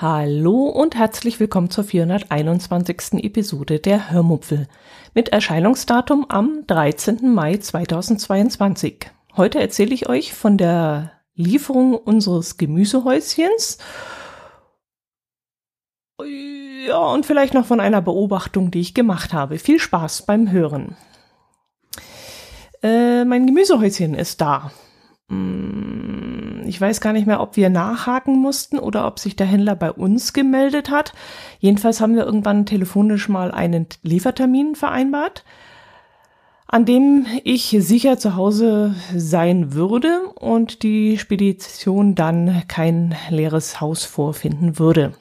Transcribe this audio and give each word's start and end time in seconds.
Hallo 0.00 0.68
und 0.68 0.94
herzlich 0.94 1.40
willkommen 1.40 1.70
zur 1.70 1.82
421. 1.82 3.24
Episode 3.24 3.80
der 3.80 4.12
Hörmupfel 4.12 4.68
mit 5.12 5.30
Erscheinungsdatum 5.30 6.26
am 6.28 6.62
13. 6.68 7.34
Mai 7.34 7.56
2022. 7.56 9.10
Heute 9.36 9.58
erzähle 9.58 9.92
ich 9.92 10.08
euch 10.08 10.34
von 10.34 10.56
der 10.56 11.10
Lieferung 11.34 11.96
unseres 11.96 12.58
Gemüsehäuschens. 12.58 13.78
Ja, 16.22 16.98
und 16.98 17.26
vielleicht 17.26 17.54
noch 17.54 17.66
von 17.66 17.80
einer 17.80 18.00
Beobachtung, 18.00 18.70
die 18.70 18.78
ich 18.78 18.94
gemacht 18.94 19.32
habe. 19.32 19.58
Viel 19.58 19.80
Spaß 19.80 20.26
beim 20.26 20.52
Hören. 20.52 20.96
Äh, 22.84 23.24
mein 23.24 23.48
Gemüsehäuschen 23.48 24.14
ist 24.14 24.40
da. 24.40 24.70
Hm, 25.28 26.07
ich 26.68 26.80
weiß 26.80 27.00
gar 27.00 27.12
nicht 27.12 27.26
mehr, 27.26 27.40
ob 27.40 27.56
wir 27.56 27.70
nachhaken 27.70 28.38
mussten 28.38 28.78
oder 28.78 29.06
ob 29.06 29.18
sich 29.18 29.36
der 29.36 29.46
Händler 29.46 29.74
bei 29.74 29.90
uns 29.90 30.32
gemeldet 30.32 30.90
hat. 30.90 31.12
Jedenfalls 31.58 32.00
haben 32.00 32.14
wir 32.14 32.26
irgendwann 32.26 32.66
telefonisch 32.66 33.28
mal 33.28 33.50
einen 33.50 33.86
Liefertermin 34.02 34.74
vereinbart, 34.74 35.44
an 36.66 36.84
dem 36.84 37.26
ich 37.44 37.74
sicher 37.80 38.18
zu 38.18 38.36
Hause 38.36 38.94
sein 39.14 39.72
würde 39.72 40.20
und 40.34 40.82
die 40.82 41.16
Spedition 41.16 42.14
dann 42.14 42.62
kein 42.68 43.14
leeres 43.30 43.80
Haus 43.80 44.04
vorfinden 44.04 44.78
würde. 44.78 45.14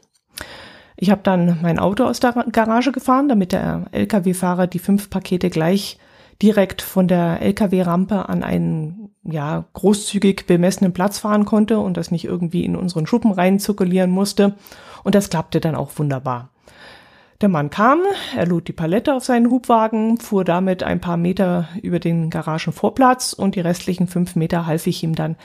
Ich 0.98 1.12
habe 1.12 1.22
dann 1.24 1.60
mein 1.62 1.80
Auto 1.80 2.04
aus 2.04 2.20
der 2.20 2.34
Garage 2.52 2.92
gefahren, 2.92 3.30
damit 3.30 3.54
der 3.54 3.86
Lkw-Fahrer 3.92 4.68
die 4.68 4.80
fünf 4.80 5.10
Pakete 5.10 5.50
gleich 5.50 5.98
direkt 6.42 6.82
von 6.82 7.08
der 7.08 7.42
Lkw-Rampe 7.42 8.30
an 8.30 8.44
einen 8.44 9.16
ja 9.24 9.66
großzügig 9.74 10.46
bemessenen 10.46 10.94
Platz 10.94 11.20
fahren 11.20 11.46
konnte 11.46 11.80
und 11.80 11.98
das 11.98 12.12
nicht 12.12 12.26
irgendwie 12.26 12.64
in 12.64 12.76
unseren 12.76 13.08
Schuppen 13.08 13.32
rein 13.32 13.60
zirkulieren 13.60 14.12
musste. 14.12 14.56
Und 15.04 15.16
das 15.16 15.30
klappte 15.30 15.60
dann 15.60 15.76
auch 15.76 15.92
wunderbar. 15.96 16.50
Der 17.42 17.50
Mann 17.50 17.70
kam, 17.70 18.00
er 18.36 18.48
lud 18.48 18.68
die 18.68 18.74
Palette 18.74 19.14
auf 19.14 19.24
seinen 19.24 19.52
Hubwagen, 19.52 20.18
fuhr 20.18 20.44
damit 20.44 20.82
ein 20.82 21.00
paar 21.00 21.18
Meter 21.18 21.70
über 21.84 22.00
den 22.00 22.32
Garagenvorplatz 22.32 23.34
und 23.34 23.56
die 23.56 23.60
restlichen 23.60 24.08
fünf 24.08 24.36
Meter 24.36 24.66
half 24.66 24.88
ich 24.88 25.04
ihm 25.04 25.14
dann, 25.14 25.36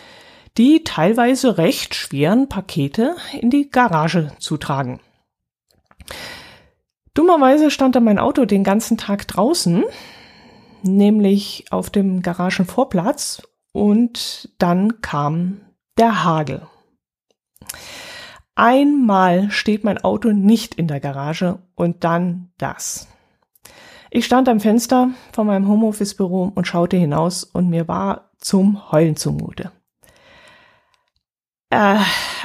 die 0.57 0.85
teilweise 0.85 1.59
recht 1.59 1.95
schweren 1.95 2.49
Pakete 2.49 3.17
in 3.39 3.51
die 3.51 3.71
Garage 3.71 4.33
zu 4.39 4.57
tragen. 4.57 5.01
Dummerweise 7.13 7.71
stand 7.71 7.95
da 7.95 8.01
mein 8.01 8.19
Auto 8.19 8.47
den 8.47 8.65
ganzen 8.65 8.97
Tag 8.97 9.29
draußen, 9.29 9.85
nämlich 10.85 11.67
auf 11.71 11.91
dem 11.91 12.23
Garagenvorplatz 12.23 13.43
und 13.73 14.51
dann 14.59 15.01
kam 15.01 15.61
der 15.99 16.25
Hagel. 16.25 16.63
Einmal 18.55 19.51
steht 19.51 19.85
mein 19.85 19.99
Auto 19.99 20.31
nicht 20.31 20.75
in 20.75 20.87
der 20.87 21.01
Garage 21.01 21.59
und 21.75 22.05
dann 22.05 22.53
das. 22.59 23.09
Ich 24.11 24.27
stand 24.27 24.49
am 24.49 24.61
Fenster 24.61 25.11
von 25.33 25.47
meinem 25.47 25.69
Homeoffice-Büro 25.69 26.53
und 26.55 26.67
schaute 26.67 26.99
hinaus 26.99 27.45
und 27.45 27.71
mir 27.71 27.89
war 27.89 28.31
zum 28.39 28.93
Heulen 28.93 29.17
zumute. 29.17 29.73
Äh, 31.71 31.99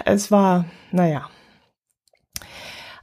es 0.05 0.31
war, 0.31 0.63
naja. 0.91 1.29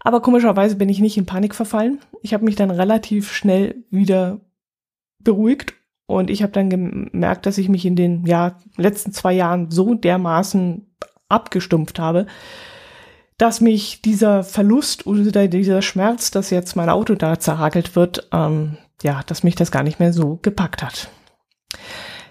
Aber 0.01 0.23
komischerweise 0.23 0.77
bin 0.77 0.89
ich 0.89 1.01
nicht 1.01 1.19
in 1.19 1.27
Panik 1.27 1.55
verfallen. 1.55 2.01
Ich 2.23 2.33
habe 2.33 2.47
mich 2.47 2.57
dann 2.57 2.71
relativ 2.71 3.33
schnell 3.33 3.85
wieder 3.91 4.41
beruhigt 5.25 5.75
und 6.07 6.31
ich 6.31 6.43
habe 6.43 6.53
dann 6.53 6.71
gemerkt, 6.71 7.47
dass 7.47 7.59
ich 7.59 7.69
mich 7.69 7.87
in 7.87 7.97
den 7.97 8.27
ja, 8.27 8.57
letzten 8.77 9.13
zwei 9.13 9.33
Jahren 9.33 9.71
so 9.71 9.95
dermaßen 9.95 10.87
abgestumpft 11.29 11.99
habe, 11.99 12.27
dass 13.39 13.61
mich 13.61 14.03
dieser 14.03 14.45
Verlust 14.45 15.07
oder 15.07 15.49
dieser 15.49 15.83
Schmerz, 15.83 16.31
dass 16.31 16.51
jetzt 16.51 16.77
mein 16.77 16.91
Auto 16.91 17.15
da 17.15 17.39
zerhagelt 17.39 17.97
wird, 17.97 18.29
ähm, 18.33 18.77
ja, 19.03 19.23
dass 19.27 19.43
mich 19.43 19.55
das 19.55 19.73
gar 19.73 19.83
nicht 19.83 19.99
mehr 19.99 20.13
so 20.13 20.39
gepackt 20.43 20.83
hat. 20.83 21.09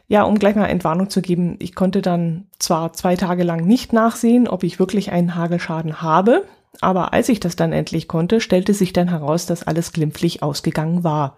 Ja, 0.08 0.24
um 0.24 0.38
gleich 0.38 0.56
mal 0.56 0.68
Entwarnung 0.68 1.10
zu 1.10 1.22
geben, 1.22 1.56
ich 1.60 1.76
konnte 1.76 2.02
dann 2.02 2.48
zwar 2.60 2.94
zwei 2.94 3.16
Tage 3.16 3.44
lang 3.44 3.66
nicht 3.66 3.92
nachsehen, 3.92 4.48
ob 4.48 4.64
ich 4.64 4.80
wirklich 4.80 5.12
einen 5.12 5.36
Hagelschaden 5.36 6.02
habe, 6.02 6.46
aber 6.80 7.14
als 7.14 7.30
ich 7.30 7.40
das 7.40 7.56
dann 7.56 7.74
endlich 7.74 8.08
konnte, 8.08 8.40
stellte 8.40 8.74
sich 8.74 8.94
dann 8.94 9.10
heraus, 9.10 9.46
dass 9.46 9.64
alles 9.64 9.92
glimpflich 9.92 10.44
ausgegangen 10.44 11.04
war 11.04 11.38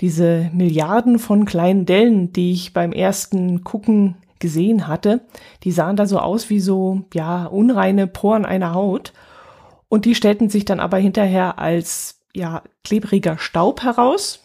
diese 0.00 0.50
Milliarden 0.52 1.18
von 1.18 1.44
kleinen 1.44 1.86
Dellen, 1.86 2.32
die 2.32 2.52
ich 2.52 2.72
beim 2.72 2.92
ersten 2.92 3.64
Gucken 3.64 4.16
gesehen 4.38 4.88
hatte, 4.88 5.20
die 5.62 5.72
sahen 5.72 5.96
da 5.96 6.06
so 6.06 6.18
aus 6.18 6.48
wie 6.48 6.60
so, 6.60 7.02
ja, 7.12 7.44
unreine 7.44 8.06
Poren 8.06 8.46
einer 8.46 8.74
Haut. 8.74 9.12
Und 9.88 10.06
die 10.06 10.14
stellten 10.14 10.48
sich 10.48 10.64
dann 10.64 10.80
aber 10.80 10.96
hinterher 10.96 11.58
als, 11.58 12.22
ja, 12.34 12.62
klebriger 12.82 13.36
Staub 13.38 13.82
heraus, 13.82 14.40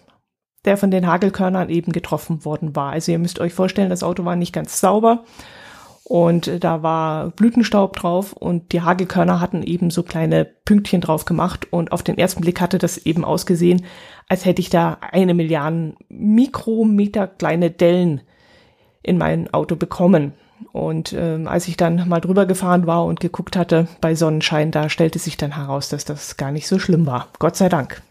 der 0.66 0.76
von 0.76 0.92
den 0.92 1.08
Hagelkörnern 1.08 1.70
eben 1.70 1.92
getroffen 1.94 2.44
worden 2.44 2.76
war. 2.76 2.92
Also 2.92 3.12
ihr 3.12 3.20
müsst 3.20 3.40
euch 3.40 3.54
vorstellen, 3.54 3.90
das 3.90 4.04
Auto 4.04 4.26
war 4.26 4.36
nicht 4.36 4.54
ganz 4.54 4.80
sauber 4.82 5.24
und 6.08 6.64
da 6.64 6.84
war 6.84 7.32
Blütenstaub 7.32 7.96
drauf 7.96 8.34
und 8.34 8.74
die 8.74 8.82
Hagelkörner 8.82 9.42
hatten 9.42 9.64
eben 9.64 9.90
so 9.90 10.04
kleine 10.04 10.46
Pünktchen 10.46 11.02
drauf 11.02 11.26
gemacht 11.26 11.68
und 11.72 11.92
auf 11.92 12.04
den 12.04 12.20
ersten 12.20 12.42
Blick 12.42 12.62
hatte 12.62 12.78
das 12.78 12.98
eben 12.98 13.26
ausgesehen, 13.26 13.86
als 14.28 14.46
hätte 14.46 14.62
ich 14.62 14.70
da 14.70 14.98
eine 15.12 15.34
Milliarde 15.34 15.96
Mikrometer 16.10 17.28
kleine 17.28 17.72
Dellen 17.72 18.22
in 19.04 19.18
mein 19.18 19.54
Auto 19.54 19.76
bekommen. 19.76 20.34
Und 20.72 21.14
ähm, 21.14 21.48
als 21.48 21.68
ich 21.68 21.78
dann 21.78 22.08
mal 22.08 22.22
drüber 22.22 22.46
gefahren 22.46 22.88
war 22.88 23.06
und 23.06 23.20
geguckt 23.20 23.56
hatte 23.56 23.88
bei 24.02 24.16
Sonnenschein, 24.16 24.72
da 24.72 24.90
stellte 24.90 25.20
sich 25.20 25.38
dann 25.38 25.56
heraus, 25.56 25.90
dass 25.90 26.06
das 26.06 26.38
gar 26.38 26.52
nicht 26.52 26.68
so 26.68 26.80
schlimm 26.80 27.06
war. 27.06 27.28
Gott 27.40 27.56
sei 27.56 27.70
Dank. 27.70 28.02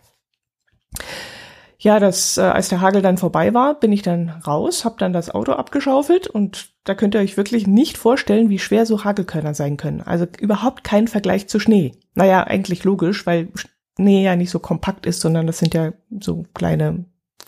Ja, 1.78 2.00
das, 2.00 2.38
äh, 2.38 2.42
als 2.42 2.68
der 2.70 2.80
Hagel 2.80 3.02
dann 3.02 3.18
vorbei 3.18 3.52
war, 3.52 3.78
bin 3.78 3.92
ich 3.92 4.02
dann 4.02 4.30
raus, 4.46 4.84
habe 4.84 4.96
dann 4.98 5.12
das 5.12 5.30
Auto 5.30 5.52
abgeschaufelt 5.52 6.26
und 6.26 6.70
da 6.84 6.94
könnt 6.94 7.14
ihr 7.14 7.20
euch 7.20 7.36
wirklich 7.36 7.66
nicht 7.66 7.98
vorstellen, 7.98 8.48
wie 8.48 8.58
schwer 8.58 8.86
so 8.86 9.04
Hagelkörner 9.04 9.52
sein 9.52 9.76
können. 9.76 10.00
Also 10.00 10.26
überhaupt 10.40 10.84
kein 10.84 11.08
Vergleich 11.08 11.48
zu 11.48 11.58
Schnee. 11.58 11.92
Naja, 12.14 12.44
eigentlich 12.44 12.84
logisch, 12.84 13.26
weil 13.26 13.48
Schnee 13.96 14.24
ja 14.24 14.36
nicht 14.36 14.50
so 14.50 14.58
kompakt 14.58 15.06
ist, 15.06 15.20
sondern 15.20 15.46
das 15.46 15.58
sind 15.58 15.74
ja 15.74 15.92
so 16.20 16.44
kleine 16.54 17.04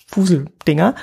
Fuseldinger. 0.06 0.94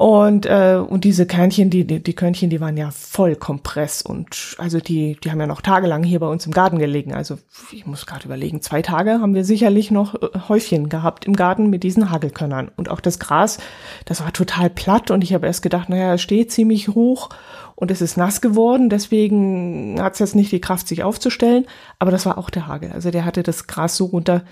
Und, 0.00 0.46
äh, 0.46 0.76
und 0.76 1.04
diese 1.04 1.26
Körnchen, 1.26 1.68
die, 1.68 1.86
die, 1.86 2.02
die 2.02 2.14
Körnchen, 2.14 2.48
die 2.48 2.58
waren 2.62 2.78
ja 2.78 2.90
voll 2.90 3.36
Kompress 3.36 4.00
und 4.00 4.56
also 4.56 4.80
die, 4.80 5.18
die 5.22 5.30
haben 5.30 5.40
ja 5.40 5.46
noch 5.46 5.60
tagelang 5.60 6.04
hier 6.04 6.20
bei 6.20 6.26
uns 6.26 6.46
im 6.46 6.52
Garten 6.52 6.78
gelegen. 6.78 7.12
Also 7.12 7.36
ich 7.70 7.84
muss 7.84 8.06
gerade 8.06 8.24
überlegen, 8.24 8.62
zwei 8.62 8.80
Tage 8.80 9.20
haben 9.20 9.34
wir 9.34 9.44
sicherlich 9.44 9.90
noch 9.90 10.14
äh, 10.14 10.38
Häufchen 10.48 10.88
gehabt 10.88 11.26
im 11.26 11.36
Garten 11.36 11.68
mit 11.68 11.82
diesen 11.82 12.10
Hagelkörnern. 12.10 12.70
Und 12.78 12.88
auch 12.88 13.00
das 13.00 13.18
Gras, 13.18 13.58
das 14.06 14.22
war 14.22 14.32
total 14.32 14.70
platt 14.70 15.10
und 15.10 15.22
ich 15.22 15.34
habe 15.34 15.46
erst 15.46 15.60
gedacht, 15.60 15.90
naja, 15.90 16.14
es 16.14 16.22
steht 16.22 16.50
ziemlich 16.50 16.88
hoch 16.88 17.28
und 17.80 17.90
es 17.90 18.02
ist 18.02 18.16
nass 18.16 18.40
geworden, 18.40 18.90
deswegen 18.90 20.00
hat 20.00 20.12
es 20.12 20.18
jetzt 20.18 20.36
nicht 20.36 20.52
die 20.52 20.60
Kraft, 20.60 20.86
sich 20.86 21.02
aufzustellen. 21.02 21.66
Aber 21.98 22.10
das 22.10 22.26
war 22.26 22.36
auch 22.36 22.50
der 22.50 22.66
Hagel. 22.66 22.92
Also 22.92 23.10
der 23.10 23.24
hatte 23.24 23.42
das 23.42 23.66
Gras 23.66 23.96
so 23.96 24.04
runter 24.04 24.44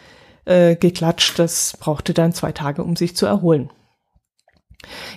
äh, 0.47 0.77
geklatscht, 0.77 1.39
das 1.39 1.77
brauchte 1.79 2.15
dann 2.15 2.33
zwei 2.33 2.53
Tage, 2.53 2.83
um 2.83 2.97
sich 2.97 3.15
zu 3.15 3.27
erholen. 3.27 3.71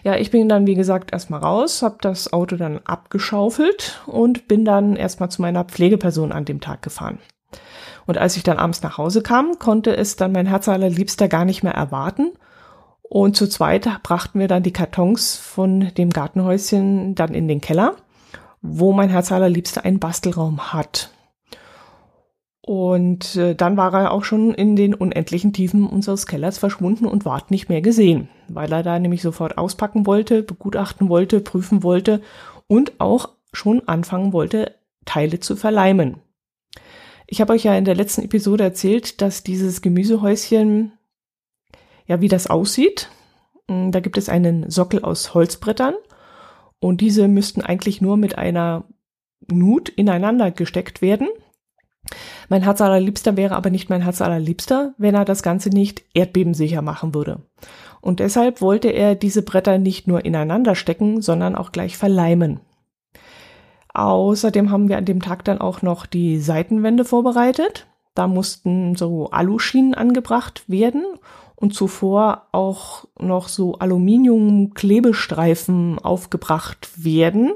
Ja, 0.04 0.18
ich 0.18 0.30
bin 0.30 0.50
dann, 0.50 0.68
wie 0.68 0.76
gesagt, 0.76 1.14
erstmal 1.14 1.40
raus, 1.40 1.82
habe 1.84 1.98
das 2.02 2.34
Auto 2.34 2.58
dann 2.58 2.80
abgeschaufelt 2.84 4.02
und 4.08 4.48
bin 4.48 4.66
dann 4.66 4.98
erstmal 4.98 5.32
zu 5.32 5.42
meiner 5.42 5.64
Pflegeperson 5.64 6.34
an 6.34 6.46
dem 6.46 6.60
Tag 6.60 6.82
gefahren. 6.82 7.20
Und 8.08 8.18
als 8.18 8.36
ich 8.36 8.44
dann 8.44 8.58
abends 8.58 8.82
nach 8.82 8.98
Hause 8.98 9.22
kam, 9.22 9.58
konnte 9.58 9.96
es 9.96 10.18
dann 10.18 10.34
mein 10.34 10.48
Herz 10.48 10.68
allerliebster 10.68 11.30
gar 11.30 11.46
nicht 11.46 11.64
mehr 11.64 11.76
erwarten. 11.76 12.32
Und 13.14 13.36
zu 13.36 13.50
zweit 13.50 13.90
brachten 14.04 14.40
wir 14.40 14.48
dann 14.48 14.64
die 14.64 14.72
Kartons 14.72 15.36
von 15.36 15.94
dem 15.98 16.12
Gartenhäuschen 16.12 17.14
dann 17.14 17.34
in 17.34 17.50
den 17.50 17.60
Keller, 17.60 17.98
wo 18.62 18.94
mein 18.94 19.10
Herz 19.10 19.34
allerliebster 19.34 19.84
einen 19.84 20.00
Bastelraum 20.00 20.72
hat. 20.72 21.12
Und 22.62 23.36
äh, 23.36 23.54
dann 23.54 23.76
war 23.76 23.94
er 23.94 24.12
auch 24.14 24.24
schon 24.24 24.54
in 24.54 24.78
den 24.78 24.94
unendlichen 24.94 25.52
Tiefen 25.52 25.86
unseres 25.86 26.26
Kellers 26.26 26.58
verschwunden 26.58 27.06
und 27.06 27.26
ward 27.26 27.52
nicht 27.52 27.68
mehr 27.68 27.82
gesehen, 27.82 28.30
weil 28.48 28.72
er 28.72 28.82
da 28.82 28.98
nämlich 28.98 29.22
sofort 29.22 29.58
auspacken 29.58 30.06
wollte, 30.06 30.42
begutachten 30.42 31.10
wollte, 31.10 31.42
prüfen 31.42 31.84
wollte 31.84 32.22
und 32.68 33.02
auch 33.02 33.28
schon 33.52 33.86
anfangen 33.90 34.32
wollte, 34.32 34.74
Teile 35.04 35.42
zu 35.42 35.58
verleimen. 35.58 36.22
Ich 37.28 37.42
habe 37.42 37.52
euch 37.52 37.66
ja 37.66 37.76
in 37.76 37.84
der 37.84 37.96
letzten 37.96 38.22
Episode 38.22 38.64
erzählt, 38.64 39.22
dass 39.22 39.44
dieses 39.44 39.82
Gemüsehäuschen, 39.82 40.94
ja, 42.12 42.20
wie 42.20 42.28
das 42.28 42.48
aussieht. 42.48 43.10
Da 43.68 44.02
gibt 44.02 44.18
es 44.18 44.28
einen 44.28 44.70
Sockel 44.70 45.02
aus 45.02 45.34
Holzbrettern 45.34 45.94
und 46.82 47.00
diese 47.00 47.30
müssten 47.30 47.62
eigentlich 47.62 48.02
nur 48.02 48.18
mit 48.18 48.38
einer 48.38 48.84
Nut 49.50 49.88
ineinander 49.88 50.52
gesteckt 50.52 51.02
werden. 51.02 51.30
Mein 52.50 52.64
Herz 52.64 52.82
allerliebster 52.82 53.38
wäre 53.38 53.56
aber 53.56 53.70
nicht 53.70 53.90
mein 53.90 54.02
Herz 54.02 54.22
allerliebster, 54.22 54.94
wenn 54.98 55.16
er 55.16 55.24
das 55.24 55.42
Ganze 55.42 55.70
nicht 55.70 56.04
erdbebensicher 56.14 56.82
machen 56.82 57.16
würde. 57.16 57.44
Und 58.02 58.20
deshalb 58.20 58.60
wollte 58.60 58.90
er 58.90 59.16
diese 59.16 59.42
Bretter 59.42 59.78
nicht 59.78 60.06
nur 60.06 60.26
ineinander 60.26 60.76
stecken, 60.76 61.22
sondern 61.22 61.56
auch 61.56 61.72
gleich 61.72 61.96
verleimen. 61.96 62.60
Außerdem 63.94 64.70
haben 64.70 64.90
wir 64.90 64.98
an 64.98 65.06
dem 65.06 65.22
Tag 65.22 65.46
dann 65.46 65.62
auch 65.62 65.82
noch 65.82 66.06
die 66.06 66.42
Seitenwände 66.42 67.06
vorbereitet. 67.06 67.88
Da 68.16 68.28
mussten 68.28 68.98
so 68.98 69.30
Aluschienen 69.30 69.94
angebracht 69.94 70.66
werden 70.68 71.06
und 71.62 71.74
zuvor 71.76 72.48
auch 72.52 73.06
noch 73.20 73.48
so 73.48 73.76
Aluminium-Klebestreifen 73.76 76.00
aufgebracht 76.00 77.04
werden. 77.04 77.54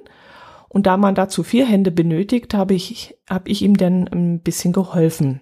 Und 0.69 0.85
da 0.85 0.95
man 0.95 1.15
dazu 1.15 1.41
vier 1.41 1.65
Hände 1.65 1.89
benötigt, 1.89 2.53
habe 2.53 2.75
ich, 2.75 3.17
habe 3.27 3.49
ich 3.49 3.63
ihm 3.63 3.75
dann 3.75 4.07
ein 4.07 4.41
bisschen 4.41 4.73
geholfen. 4.73 5.41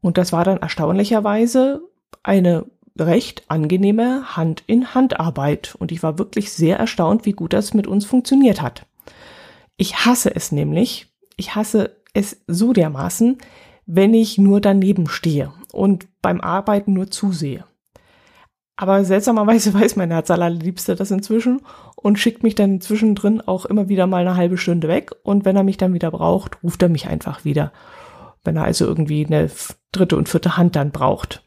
Und 0.00 0.16
das 0.16 0.32
war 0.32 0.44
dann 0.44 0.58
erstaunlicherweise 0.58 1.82
eine 2.22 2.66
recht 2.96 3.42
angenehme 3.48 4.36
Hand-in-Hand-Arbeit. 4.36 5.74
Und 5.76 5.90
ich 5.90 6.04
war 6.04 6.18
wirklich 6.18 6.52
sehr 6.52 6.78
erstaunt, 6.78 7.26
wie 7.26 7.32
gut 7.32 7.52
das 7.52 7.74
mit 7.74 7.88
uns 7.88 8.04
funktioniert 8.04 8.62
hat. 8.62 8.86
Ich 9.76 10.04
hasse 10.04 10.32
es 10.32 10.52
nämlich. 10.52 11.08
Ich 11.36 11.56
hasse 11.56 11.96
es 12.14 12.44
so 12.46 12.72
dermaßen, 12.72 13.38
wenn 13.86 14.14
ich 14.14 14.38
nur 14.38 14.60
daneben 14.60 15.08
stehe 15.08 15.52
und 15.72 16.06
beim 16.22 16.40
Arbeiten 16.40 16.92
nur 16.92 17.10
zusehe. 17.10 17.64
Aber 18.76 19.04
seltsamerweise 19.04 19.74
weiß 19.80 19.96
mein 19.96 20.10
Herz 20.10 20.30
allerliebster 20.30 20.94
das 20.94 21.10
inzwischen 21.10 21.60
und 21.96 22.18
schickt 22.18 22.42
mich 22.42 22.54
dann 22.54 22.80
zwischendrin 22.80 23.40
auch 23.40 23.64
immer 23.64 23.88
wieder 23.88 24.06
mal 24.06 24.26
eine 24.26 24.36
halbe 24.36 24.58
Stunde 24.58 24.88
weg. 24.88 25.12
Und 25.22 25.44
wenn 25.44 25.56
er 25.56 25.64
mich 25.64 25.76
dann 25.76 25.94
wieder 25.94 26.10
braucht, 26.10 26.62
ruft 26.62 26.82
er 26.82 26.88
mich 26.88 27.06
einfach 27.06 27.44
wieder. 27.44 27.72
Wenn 28.44 28.56
er 28.56 28.64
also 28.64 28.86
irgendwie 28.86 29.24
eine 29.24 29.50
dritte 29.92 30.16
und 30.16 30.28
vierte 30.28 30.56
Hand 30.56 30.76
dann 30.76 30.90
braucht. 30.90 31.42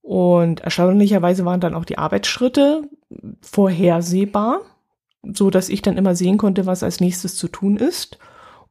Und 0.00 0.60
erstaunlicherweise 0.60 1.44
waren 1.46 1.60
dann 1.60 1.74
auch 1.74 1.86
die 1.86 1.96
Arbeitsschritte 1.96 2.82
vorhersehbar, 3.40 4.60
so 5.22 5.48
dass 5.48 5.70
ich 5.70 5.80
dann 5.80 5.96
immer 5.96 6.14
sehen 6.14 6.36
konnte, 6.36 6.66
was 6.66 6.82
als 6.82 7.00
nächstes 7.00 7.36
zu 7.36 7.48
tun 7.48 7.78
ist. 7.78 8.18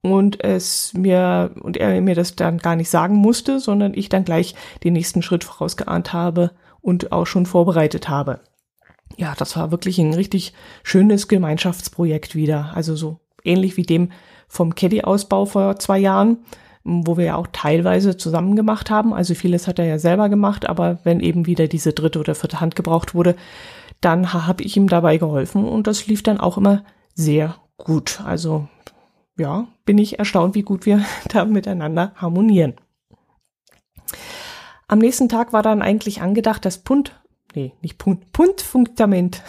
Und 0.01 0.43
es 0.43 0.93
mir, 0.93 1.55
und 1.61 1.77
er 1.77 1.99
mir 2.01 2.13
das 2.13 2.35
dann 2.35 2.59
gar 2.59 2.75
nicht 2.75 2.89
sagen 2.89 3.15
musste, 3.15 3.59
sondern 3.59 3.93
ich 3.95 4.09
dann 4.09 4.25
gleich 4.25 4.53
den 4.83 4.93
nächsten 4.93 5.21
Schritt 5.21 5.43
vorausgeahnt 5.43 6.13
habe, 6.13 6.51
und 6.83 7.11
auch 7.11 7.25
schon 7.25 7.47
vorbereitet 7.47 8.09
habe. 8.09 8.41
Ja, 9.17 9.33
das 9.35 9.55
war 9.55 9.71
wirklich 9.71 9.97
ein 9.97 10.13
richtig 10.13 10.53
schönes 10.83 11.27
Gemeinschaftsprojekt 11.27 12.35
wieder. 12.35 12.71
Also 12.75 12.95
so 12.95 13.19
ähnlich 13.43 13.77
wie 13.77 13.83
dem 13.83 14.11
vom 14.47 14.75
Caddy-Ausbau 14.75 15.45
vor 15.45 15.79
zwei 15.79 15.97
Jahren, 15.97 16.37
wo 16.83 17.17
wir 17.17 17.25
ja 17.25 17.35
auch 17.35 17.47
teilweise 17.51 18.17
zusammen 18.17 18.55
gemacht 18.55 18.91
haben. 18.91 19.13
Also 19.13 19.33
vieles 19.33 19.67
hat 19.67 19.79
er 19.79 19.85
ja 19.85 19.97
selber 19.97 20.29
gemacht, 20.29 20.67
aber 20.67 20.99
wenn 21.03 21.21
eben 21.21 21.45
wieder 21.45 21.67
diese 21.67 21.93
dritte 21.93 22.19
oder 22.19 22.35
vierte 22.35 22.59
Hand 22.59 22.75
gebraucht 22.75 23.15
wurde, 23.15 23.35
dann 24.01 24.33
habe 24.33 24.63
ich 24.63 24.75
ihm 24.75 24.87
dabei 24.87 25.17
geholfen 25.17 25.65
und 25.65 25.87
das 25.87 26.07
lief 26.07 26.21
dann 26.21 26.39
auch 26.39 26.57
immer 26.57 26.83
sehr 27.15 27.55
gut. 27.77 28.21
Also 28.25 28.67
ja, 29.37 29.67
bin 29.85 29.97
ich 29.97 30.19
erstaunt, 30.19 30.55
wie 30.55 30.63
gut 30.63 30.85
wir 30.85 31.05
da 31.29 31.45
miteinander 31.45 32.11
harmonieren. 32.15 32.73
Am 34.87 34.99
nächsten 34.99 35.29
Tag 35.29 35.53
war 35.53 35.63
dann 35.63 35.81
eigentlich 35.81 36.21
angedacht, 36.21 36.65
das 36.65 36.79
Punt, 36.79 37.19
nee, 37.55 37.73
nicht 37.81 37.97
Punt, 37.97 38.31
Puntfundament, 38.31 39.41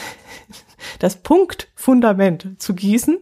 das 0.98 1.16
Punktfundament 1.16 2.60
zu 2.60 2.75
gießen, 2.75 3.19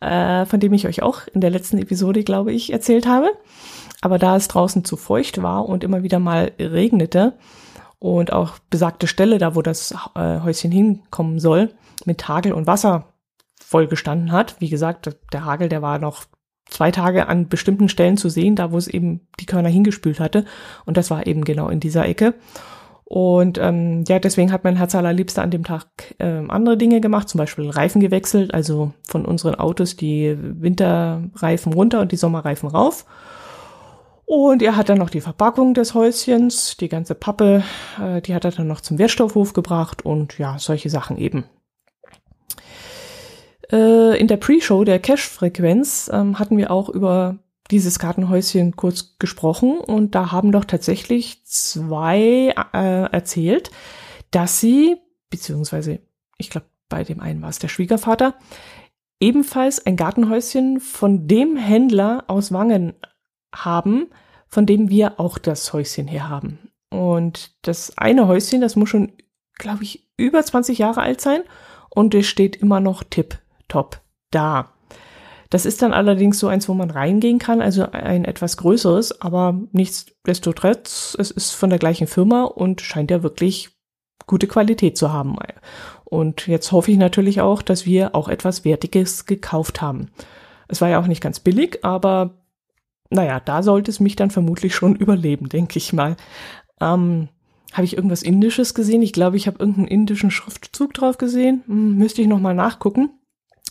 äh, 0.00 0.46
von 0.46 0.60
dem 0.60 0.72
ich 0.72 0.86
euch 0.86 1.02
auch 1.02 1.26
in 1.32 1.40
der 1.40 1.50
letzten 1.50 1.78
Episode, 1.78 2.24
glaube 2.24 2.52
ich, 2.52 2.72
erzählt 2.72 3.06
habe. 3.06 3.30
Aber 4.00 4.18
da 4.18 4.36
es 4.36 4.48
draußen 4.48 4.84
zu 4.84 4.96
feucht 4.96 5.42
war 5.42 5.66
und 5.66 5.84
immer 5.84 6.02
wieder 6.02 6.18
mal 6.18 6.52
regnete 6.58 7.34
und 7.98 8.32
auch 8.32 8.58
besagte 8.70 9.06
Stelle, 9.06 9.38
da 9.38 9.54
wo 9.54 9.62
das 9.62 9.94
äh, 10.14 10.40
Häuschen 10.40 10.72
hinkommen 10.72 11.38
soll, 11.38 11.74
mit 12.06 12.26
Hagel 12.26 12.52
und 12.52 12.66
Wasser 12.66 13.12
vollgestanden 13.62 14.32
hat. 14.32 14.56
Wie 14.58 14.70
gesagt, 14.70 15.16
der 15.32 15.44
Hagel, 15.44 15.68
der 15.68 15.82
war 15.82 15.98
noch 15.98 16.24
zwei 16.70 16.90
Tage 16.90 17.28
an 17.28 17.48
bestimmten 17.48 17.88
Stellen 17.88 18.16
zu 18.16 18.28
sehen, 18.28 18.56
da 18.56 18.72
wo 18.72 18.78
es 18.78 18.88
eben 18.88 19.20
die 19.38 19.46
Körner 19.46 19.68
hingespült 19.68 20.20
hatte. 20.20 20.44
Und 20.86 20.96
das 20.96 21.10
war 21.10 21.26
eben 21.26 21.44
genau 21.44 21.68
in 21.68 21.80
dieser 21.80 22.06
Ecke. 22.06 22.34
Und 23.04 23.58
ähm, 23.58 24.04
ja, 24.06 24.20
deswegen 24.20 24.52
hat 24.52 24.62
mein 24.62 24.76
Herz 24.76 24.94
allerliebster 24.94 25.42
an 25.42 25.50
dem 25.50 25.64
Tag 25.64 25.88
ähm, 26.20 26.48
andere 26.48 26.76
Dinge 26.76 27.00
gemacht, 27.00 27.28
zum 27.28 27.38
Beispiel 27.38 27.68
Reifen 27.68 28.00
gewechselt, 28.00 28.54
also 28.54 28.92
von 29.02 29.24
unseren 29.24 29.56
Autos 29.56 29.96
die 29.96 30.36
Winterreifen 30.38 31.72
runter 31.72 32.00
und 32.00 32.12
die 32.12 32.16
Sommerreifen 32.16 32.68
rauf. 32.68 33.04
Und 34.26 34.62
er 34.62 34.76
hat 34.76 34.88
dann 34.88 34.98
noch 34.98 35.10
die 35.10 35.20
Verpackung 35.20 35.74
des 35.74 35.94
Häuschens, 35.94 36.76
die 36.76 36.88
ganze 36.88 37.16
Pappe, 37.16 37.64
äh, 38.00 38.20
die 38.20 38.32
hat 38.32 38.44
er 38.44 38.52
dann 38.52 38.68
noch 38.68 38.80
zum 38.80 38.96
Wertstoffhof 38.96 39.54
gebracht 39.54 40.04
und 40.04 40.38
ja, 40.38 40.56
solche 40.60 40.88
Sachen 40.88 41.18
eben. 41.18 41.46
Äh, 43.72 44.18
in 44.18 44.26
der 44.26 44.36
Pre-Show 44.36 44.84
der 44.84 44.98
Cash-Frequenz 44.98 46.10
ähm, 46.12 46.38
hatten 46.38 46.56
wir 46.56 46.70
auch 46.70 46.88
über 46.88 47.38
dieses 47.70 47.98
Gartenhäuschen 47.98 48.74
kurz 48.74 49.16
gesprochen 49.18 49.78
und 49.78 50.14
da 50.14 50.32
haben 50.32 50.50
doch 50.50 50.64
tatsächlich 50.64 51.44
zwei 51.44 52.52
äh, 52.72 53.12
erzählt, 53.12 53.70
dass 54.32 54.60
sie, 54.60 54.96
beziehungsweise 55.30 56.00
ich 56.36 56.50
glaube 56.50 56.66
bei 56.88 57.04
dem 57.04 57.20
einen 57.20 57.40
war 57.42 57.48
es 57.48 57.60
der 57.60 57.68
Schwiegervater, 57.68 58.34
ebenfalls 59.20 59.86
ein 59.86 59.96
Gartenhäuschen 59.96 60.80
von 60.80 61.28
dem 61.28 61.56
Händler 61.56 62.24
aus 62.26 62.52
Wangen 62.52 62.94
haben, 63.54 64.08
von 64.48 64.66
dem 64.66 64.90
wir 64.90 65.20
auch 65.20 65.38
das 65.38 65.72
Häuschen 65.72 66.08
her 66.08 66.28
haben. 66.28 66.58
Und 66.90 67.52
das 67.62 67.96
eine 67.96 68.26
Häuschen, 68.26 68.60
das 68.60 68.74
muss 68.74 68.88
schon, 68.88 69.12
glaube 69.54 69.84
ich, 69.84 70.10
über 70.16 70.42
20 70.42 70.78
Jahre 70.78 71.02
alt 71.02 71.20
sein 71.20 71.42
und 71.88 72.14
es 72.16 72.26
steht 72.26 72.56
immer 72.56 72.80
noch 72.80 73.04
tipp 73.04 73.38
top 73.70 74.02
da. 74.30 74.72
Das 75.48 75.66
ist 75.66 75.82
dann 75.82 75.92
allerdings 75.92 76.38
so 76.38 76.46
eins, 76.46 76.68
wo 76.68 76.74
man 76.74 76.90
reingehen 76.90 77.40
kann, 77.40 77.60
also 77.60 77.90
ein 77.90 78.24
etwas 78.24 78.56
größeres, 78.56 79.20
aber 79.20 79.58
nichtsdestotrotz, 79.72 81.16
es 81.18 81.32
ist 81.32 81.50
von 81.50 81.70
der 81.70 81.80
gleichen 81.80 82.06
Firma 82.06 82.44
und 82.44 82.80
scheint 82.80 83.10
ja 83.10 83.24
wirklich 83.24 83.70
gute 84.26 84.46
Qualität 84.46 84.96
zu 84.96 85.12
haben. 85.12 85.36
Und 86.04 86.46
jetzt 86.46 86.70
hoffe 86.70 86.92
ich 86.92 86.98
natürlich 86.98 87.40
auch, 87.40 87.62
dass 87.62 87.84
wir 87.84 88.14
auch 88.14 88.28
etwas 88.28 88.64
Wertiges 88.64 89.26
gekauft 89.26 89.82
haben. 89.82 90.10
Es 90.68 90.80
war 90.80 90.88
ja 90.88 91.00
auch 91.00 91.08
nicht 91.08 91.22
ganz 91.22 91.40
billig, 91.40 91.84
aber 91.84 92.44
naja, 93.10 93.40
da 93.40 93.64
sollte 93.64 93.90
es 93.90 93.98
mich 93.98 94.14
dann 94.14 94.30
vermutlich 94.30 94.74
schon 94.74 94.94
überleben, 94.96 95.48
denke 95.48 95.78
ich 95.78 95.92
mal. 95.92 96.16
Ähm, 96.80 97.28
habe 97.72 97.84
ich 97.84 97.96
irgendwas 97.96 98.22
Indisches 98.22 98.74
gesehen? 98.74 99.02
Ich 99.02 99.12
glaube, 99.12 99.36
ich 99.36 99.46
habe 99.46 99.58
irgendeinen 99.58 99.88
indischen 99.88 100.30
Schriftzug 100.30 100.94
drauf 100.94 101.18
gesehen. 101.18 101.62
Hm, 101.66 101.96
müsste 101.96 102.22
ich 102.22 102.28
nochmal 102.28 102.54
nachgucken. 102.54 103.10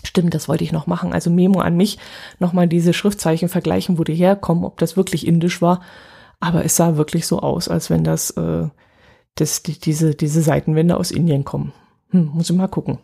Stimmt, 0.03 0.33
das 0.33 0.47
wollte 0.47 0.63
ich 0.63 0.71
noch 0.71 0.87
machen. 0.87 1.13
Also 1.13 1.29
Memo 1.29 1.59
an 1.59 1.75
mich, 1.75 1.97
nochmal 2.39 2.67
diese 2.67 2.93
Schriftzeichen 2.93 3.49
vergleichen, 3.49 3.97
wo 3.97 4.03
die 4.03 4.15
herkommen, 4.15 4.63
ob 4.63 4.77
das 4.77 4.95
wirklich 4.95 5.27
indisch 5.27 5.61
war. 5.61 5.81
Aber 6.39 6.63
es 6.63 6.75
sah 6.75 6.95
wirklich 6.95 7.27
so 7.27 7.39
aus, 7.41 7.67
als 7.67 7.89
wenn 7.89 8.03
das, 8.03 8.31
äh, 8.31 8.67
das 9.35 9.61
die, 9.63 9.77
diese, 9.77 10.15
diese 10.15 10.41
Seitenwände 10.41 10.95
aus 10.95 11.11
Indien 11.11 11.43
kommen. 11.43 11.73
Hm, 12.11 12.31
muss 12.33 12.49
ich 12.49 12.55
mal 12.55 12.67
gucken. 12.67 12.99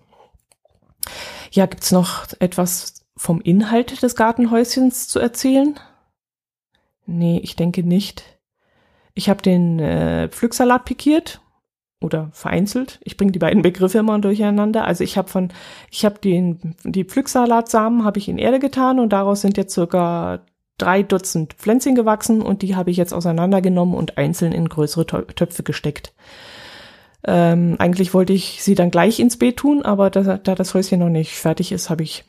Ja, 1.51 1.65
gibt's 1.65 1.91
noch 1.91 2.25
etwas 2.39 3.05
vom 3.17 3.41
Inhalt 3.41 4.01
des 4.01 4.15
Gartenhäuschens 4.15 5.07
zu 5.07 5.19
erzählen? 5.19 5.77
Nee, 7.05 7.39
ich 7.43 7.55
denke 7.55 7.83
nicht. 7.83 8.23
Ich 9.13 9.29
habe 9.29 9.41
den 9.41 9.79
äh, 9.79 10.29
Pflücksalat 10.29 10.85
pikiert 10.85 11.41
oder 12.05 12.29
vereinzelt. 12.31 12.99
Ich 13.03 13.17
bringe 13.17 13.31
die 13.31 13.39
beiden 13.39 13.61
Begriffe 13.61 13.97
immer 13.97 14.17
durcheinander. 14.19 14.85
Also 14.85 15.03
ich 15.03 15.17
habe 15.17 15.27
von, 15.27 15.49
ich 15.91 16.05
habe 16.05 16.19
den 16.19 16.75
die 16.83 17.03
Pflücksalatsamen 17.03 18.05
habe 18.05 18.19
ich 18.19 18.29
in 18.29 18.37
Erde 18.37 18.59
getan 18.59 18.99
und 18.99 19.11
daraus 19.11 19.41
sind 19.41 19.57
jetzt 19.57 19.73
circa 19.73 20.39
drei 20.77 21.03
Dutzend 21.03 21.53
Pflänzchen 21.53 21.95
gewachsen 21.95 22.41
und 22.41 22.61
die 22.61 22.75
habe 22.75 22.91
ich 22.91 22.97
jetzt 22.97 23.13
auseinandergenommen 23.13 23.95
und 23.95 24.17
einzeln 24.17 24.51
in 24.51 24.69
größere 24.69 25.05
Töpfe 25.05 25.63
gesteckt. 25.63 26.13
Ähm, 27.27 27.75
eigentlich 27.79 28.13
wollte 28.13 28.33
ich 28.33 28.61
sie 28.61 28.75
dann 28.75 28.91
gleich 28.91 29.19
ins 29.19 29.37
Beet 29.37 29.57
tun, 29.57 29.81
aber 29.83 30.11
da, 30.11 30.37
da 30.37 30.53
das 30.53 30.73
Häuschen 30.73 30.99
noch 30.99 31.09
nicht 31.09 31.33
fertig 31.33 31.71
ist, 31.71 31.89
habe 31.89 32.03
ich 32.03 32.23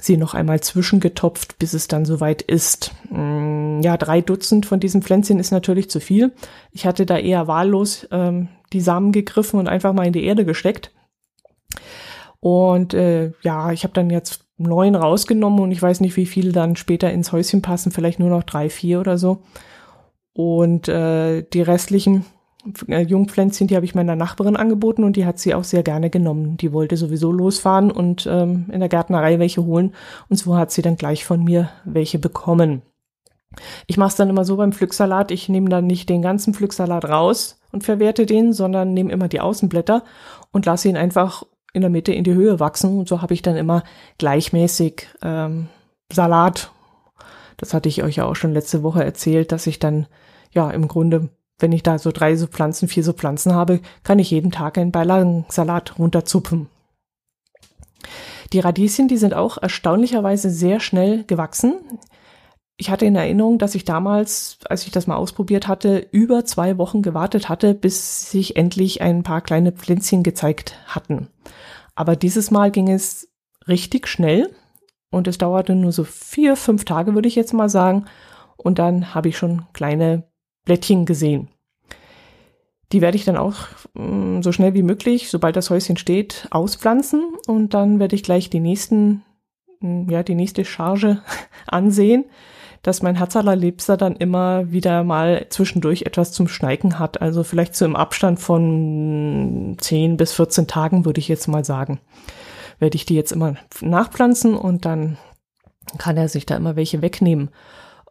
sie 0.00 0.16
noch 0.16 0.34
einmal 0.34 0.60
zwischengetopft, 0.60 1.58
bis 1.58 1.74
es 1.74 1.88
dann 1.88 2.06
soweit 2.06 2.40
ist. 2.40 2.92
Mm, 3.10 3.80
ja, 3.82 3.96
drei 3.96 4.20
Dutzend 4.20 4.64
von 4.64 4.80
diesen 4.80 5.02
Pflänzchen 5.02 5.38
ist 5.38 5.50
natürlich 5.50 5.90
zu 5.90 6.00
viel. 6.00 6.32
Ich 6.72 6.86
hatte 6.86 7.04
da 7.04 7.18
eher 7.18 7.46
wahllos 7.46 8.08
ähm, 8.10 8.48
die 8.72 8.80
Samen 8.80 9.12
gegriffen 9.12 9.58
und 9.58 9.68
einfach 9.68 9.92
mal 9.92 10.06
in 10.06 10.12
die 10.12 10.24
Erde 10.24 10.44
gesteckt. 10.44 10.92
Und 12.40 12.94
äh, 12.94 13.32
ja, 13.42 13.72
ich 13.72 13.84
habe 13.84 13.94
dann 13.94 14.10
jetzt 14.10 14.44
neun 14.58 14.94
rausgenommen 14.94 15.60
und 15.60 15.72
ich 15.72 15.82
weiß 15.82 16.00
nicht, 16.00 16.16
wie 16.16 16.26
viele 16.26 16.52
dann 16.52 16.76
später 16.76 17.10
ins 17.10 17.32
Häuschen 17.32 17.62
passen, 17.62 17.92
vielleicht 17.92 18.18
nur 18.18 18.30
noch 18.30 18.42
drei, 18.42 18.68
vier 18.68 19.00
oder 19.00 19.18
so. 19.18 19.42
Und 20.32 20.88
äh, 20.88 21.42
die 21.42 21.62
restlichen, 21.62 22.24
äh, 22.86 23.02
Jungpflänzchen, 23.02 23.66
die 23.66 23.76
habe 23.76 23.86
ich 23.86 23.94
meiner 23.94 24.16
Nachbarin 24.16 24.56
angeboten 24.56 25.04
und 25.04 25.16
die 25.16 25.24
hat 25.24 25.38
sie 25.38 25.54
auch 25.54 25.64
sehr 25.64 25.82
gerne 25.82 26.10
genommen. 26.10 26.56
Die 26.56 26.72
wollte 26.72 26.96
sowieso 26.96 27.32
losfahren 27.32 27.90
und 27.90 28.28
ähm, 28.30 28.66
in 28.72 28.80
der 28.80 28.88
Gärtnerei 28.88 29.38
welche 29.38 29.64
holen 29.64 29.94
und 30.28 30.36
so 30.36 30.56
hat 30.56 30.70
sie 30.70 30.82
dann 30.82 30.96
gleich 30.96 31.24
von 31.24 31.42
mir 31.42 31.70
welche 31.84 32.18
bekommen. 32.18 32.82
Ich 33.86 33.96
mache 33.96 34.08
es 34.08 34.16
dann 34.16 34.28
immer 34.28 34.44
so 34.44 34.56
beim 34.56 34.72
Pflücksalat, 34.72 35.30
ich 35.30 35.48
nehme 35.48 35.68
dann 35.68 35.86
nicht 35.86 36.08
den 36.08 36.22
ganzen 36.22 36.54
Pflücksalat 36.54 37.04
raus 37.06 37.58
und 37.72 37.84
verwerte 37.84 38.26
den, 38.26 38.52
sondern 38.52 38.92
nehme 38.92 39.12
immer 39.12 39.28
die 39.28 39.40
Außenblätter 39.40 40.04
und 40.52 40.66
lasse 40.66 40.88
ihn 40.88 40.96
einfach 40.96 41.44
in 41.72 41.80
der 41.82 41.90
Mitte 41.90 42.12
in 42.12 42.24
die 42.24 42.34
Höhe 42.34 42.60
wachsen 42.60 42.98
und 42.98 43.08
so 43.08 43.22
habe 43.22 43.34
ich 43.34 43.42
dann 43.42 43.56
immer 43.56 43.84
gleichmäßig 44.18 45.08
ähm, 45.22 45.68
Salat. 46.12 46.70
Das 47.56 47.74
hatte 47.74 47.88
ich 47.88 48.02
euch 48.02 48.16
ja 48.16 48.24
auch 48.24 48.36
schon 48.36 48.52
letzte 48.52 48.82
Woche 48.82 49.04
erzählt, 49.04 49.52
dass 49.52 49.66
ich 49.66 49.78
dann 49.78 50.06
ja 50.52 50.70
im 50.70 50.88
Grunde 50.88 51.30
wenn 51.58 51.72
ich 51.72 51.82
da 51.82 51.98
so 51.98 52.12
drei 52.12 52.36
so 52.36 52.46
Pflanzen, 52.46 52.88
vier 52.88 53.04
so 53.04 53.12
Pflanzen 53.12 53.54
habe, 53.54 53.80
kann 54.04 54.18
ich 54.18 54.30
jeden 54.30 54.50
Tag 54.50 54.78
einen 54.78 54.92
Beilagensalat 54.92 55.98
runterzupfen. 55.98 56.68
Die 58.52 58.60
Radieschen, 58.60 59.08
die 59.08 59.16
sind 59.16 59.34
auch 59.34 59.58
erstaunlicherweise 59.58 60.50
sehr 60.50 60.80
schnell 60.80 61.24
gewachsen. 61.24 61.74
Ich 62.80 62.90
hatte 62.90 63.06
in 63.06 63.16
Erinnerung, 63.16 63.58
dass 63.58 63.74
ich 63.74 63.84
damals, 63.84 64.58
als 64.68 64.86
ich 64.86 64.92
das 64.92 65.08
mal 65.08 65.16
ausprobiert 65.16 65.66
hatte, 65.66 66.06
über 66.12 66.44
zwei 66.44 66.78
Wochen 66.78 67.02
gewartet 67.02 67.48
hatte, 67.48 67.74
bis 67.74 68.30
sich 68.30 68.54
endlich 68.54 69.02
ein 69.02 69.24
paar 69.24 69.40
kleine 69.40 69.72
Pflänzchen 69.72 70.22
gezeigt 70.22 70.76
hatten. 70.86 71.26
Aber 71.96 72.14
dieses 72.14 72.52
Mal 72.52 72.70
ging 72.70 72.88
es 72.88 73.28
richtig 73.66 74.06
schnell 74.06 74.54
und 75.10 75.26
es 75.26 75.38
dauerte 75.38 75.74
nur 75.74 75.90
so 75.90 76.04
vier, 76.04 76.54
fünf 76.54 76.84
Tage, 76.84 77.14
würde 77.14 77.26
ich 77.26 77.34
jetzt 77.34 77.52
mal 77.52 77.68
sagen. 77.68 78.04
Und 78.56 78.78
dann 78.78 79.12
habe 79.12 79.28
ich 79.28 79.36
schon 79.36 79.64
kleine 79.72 80.28
Blättchen 80.64 81.04
gesehen. 81.04 81.48
Die 82.92 83.00
werde 83.00 83.16
ich 83.16 83.24
dann 83.24 83.36
auch 83.36 83.56
mm, 83.94 84.42
so 84.42 84.52
schnell 84.52 84.74
wie 84.74 84.84
möglich, 84.84 85.30
sobald 85.30 85.56
das 85.56 85.70
Häuschen 85.70 85.96
steht, 85.96 86.46
auspflanzen 86.52 87.24
und 87.48 87.74
dann 87.74 87.98
werde 87.98 88.14
ich 88.14 88.22
gleich 88.22 88.50
die 88.50 88.60
nächsten, 88.60 89.24
mm, 89.80 90.08
ja, 90.10 90.22
die 90.22 90.36
nächste 90.36 90.64
Charge 90.64 91.22
ansehen, 91.66 92.24
dass 92.82 93.02
mein 93.02 93.16
Herzallerliebster 93.16 93.96
dann 93.96 94.16
immer 94.16 94.70
wieder 94.70 95.04
mal 95.04 95.46
zwischendurch 95.48 96.02
etwas 96.02 96.32
zum 96.32 96.48
Schneiken 96.48 96.98
hat. 96.98 97.20
Also 97.20 97.42
vielleicht 97.42 97.76
so 97.76 97.84
im 97.84 97.96
Abstand 97.96 98.40
von 98.40 99.76
10 99.78 100.16
bis 100.16 100.32
14 100.32 100.66
Tagen 100.66 101.04
würde 101.04 101.20
ich 101.20 101.28
jetzt 101.28 101.48
mal 101.48 101.64
sagen. 101.64 102.00
Werde 102.78 102.96
ich 102.96 103.06
die 103.06 103.16
jetzt 103.16 103.32
immer 103.32 103.56
nachpflanzen 103.80 104.54
und 104.54 104.84
dann 104.84 105.18
kann 105.98 106.16
er 106.16 106.28
sich 106.28 106.46
da 106.46 106.56
immer 106.56 106.76
welche 106.76 107.02
wegnehmen. 107.02 107.50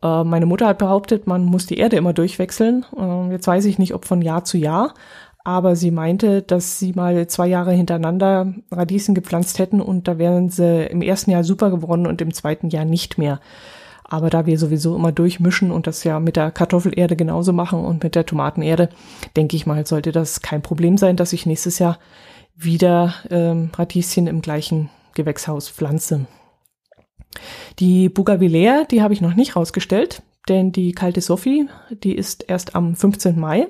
Äh, 0.01 0.23
meine 0.23 0.45
Mutter 0.45 0.67
hat 0.67 0.77
behauptet, 0.79 1.27
man 1.27 1.45
muss 1.45 1.65
die 1.65 1.77
Erde 1.77 1.95
immer 1.95 2.13
durchwechseln. 2.13 2.85
Äh, 2.97 3.31
jetzt 3.31 3.47
weiß 3.47 3.65
ich 3.65 3.79
nicht, 3.79 3.93
ob 3.93 4.05
von 4.05 4.21
Jahr 4.21 4.43
zu 4.43 4.57
Jahr, 4.57 4.93
aber 5.43 5.75
sie 5.75 5.91
meinte, 5.91 6.41
dass 6.41 6.79
sie 6.79 6.93
mal 6.93 7.27
zwei 7.27 7.47
Jahre 7.47 7.71
hintereinander 7.71 8.53
Radieschen 8.71 9.15
gepflanzt 9.15 9.59
hätten 9.59 9.81
und 9.81 10.07
da 10.07 10.17
wären 10.17 10.49
sie 10.49 10.85
im 10.87 11.01
ersten 11.01 11.31
Jahr 11.31 11.43
super 11.43 11.69
geworden 11.69 12.05
und 12.05 12.21
im 12.21 12.33
zweiten 12.33 12.69
Jahr 12.69 12.85
nicht 12.85 13.17
mehr. 13.17 13.39
Aber 14.09 14.29
da 14.29 14.45
wir 14.45 14.57
sowieso 14.57 14.95
immer 14.95 15.11
durchmischen 15.11 15.71
und 15.71 15.85
das 15.85 16.03
ja 16.03 16.19
mit 16.19 16.37
der 16.37 16.51
Kartoffelerde 16.51 17.15
genauso 17.15 17.51
machen 17.51 17.83
und 17.83 18.03
mit 18.03 18.15
der 18.15 18.25
Tomatenerde, 18.25 18.89
denke 19.35 19.55
ich 19.55 19.65
mal, 19.65 19.85
sollte 19.85 20.11
das 20.11 20.41
kein 20.41 20.61
Problem 20.61 20.97
sein, 20.97 21.17
dass 21.17 21.33
ich 21.33 21.45
nächstes 21.45 21.79
Jahr 21.79 21.99
wieder 22.55 23.13
ähm, 23.29 23.69
Radieschen 23.75 24.27
im 24.27 24.41
gleichen 24.41 24.89
Gewächshaus 25.13 25.69
pflanze. 25.69 26.25
Die 27.79 28.09
Bougainvillea, 28.09 28.85
die 28.85 29.01
habe 29.01 29.13
ich 29.13 29.21
noch 29.21 29.35
nicht 29.35 29.55
rausgestellt, 29.55 30.23
denn 30.47 30.71
die 30.71 30.93
kalte 30.93 31.21
Sophie, 31.21 31.67
die 31.91 32.15
ist 32.15 32.45
erst 32.47 32.75
am 32.75 32.95
15. 32.95 33.39
Mai 33.39 33.67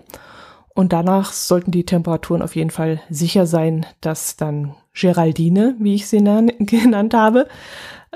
und 0.74 0.94
danach 0.94 1.34
sollten 1.34 1.72
die 1.72 1.86
Temperaturen 1.86 2.44
auf 2.44 2.56
jeden 2.56 2.70
Fall 2.70 3.01
sicher 3.10 3.48
sein, 3.48 3.86
dass 4.00 4.36
dann 4.36 4.75
Geraldine, 4.94 5.75
wie 5.79 5.96
ich 5.96 6.08
sie 6.08 6.24
genannt 6.60 7.13
habe, 7.13 7.48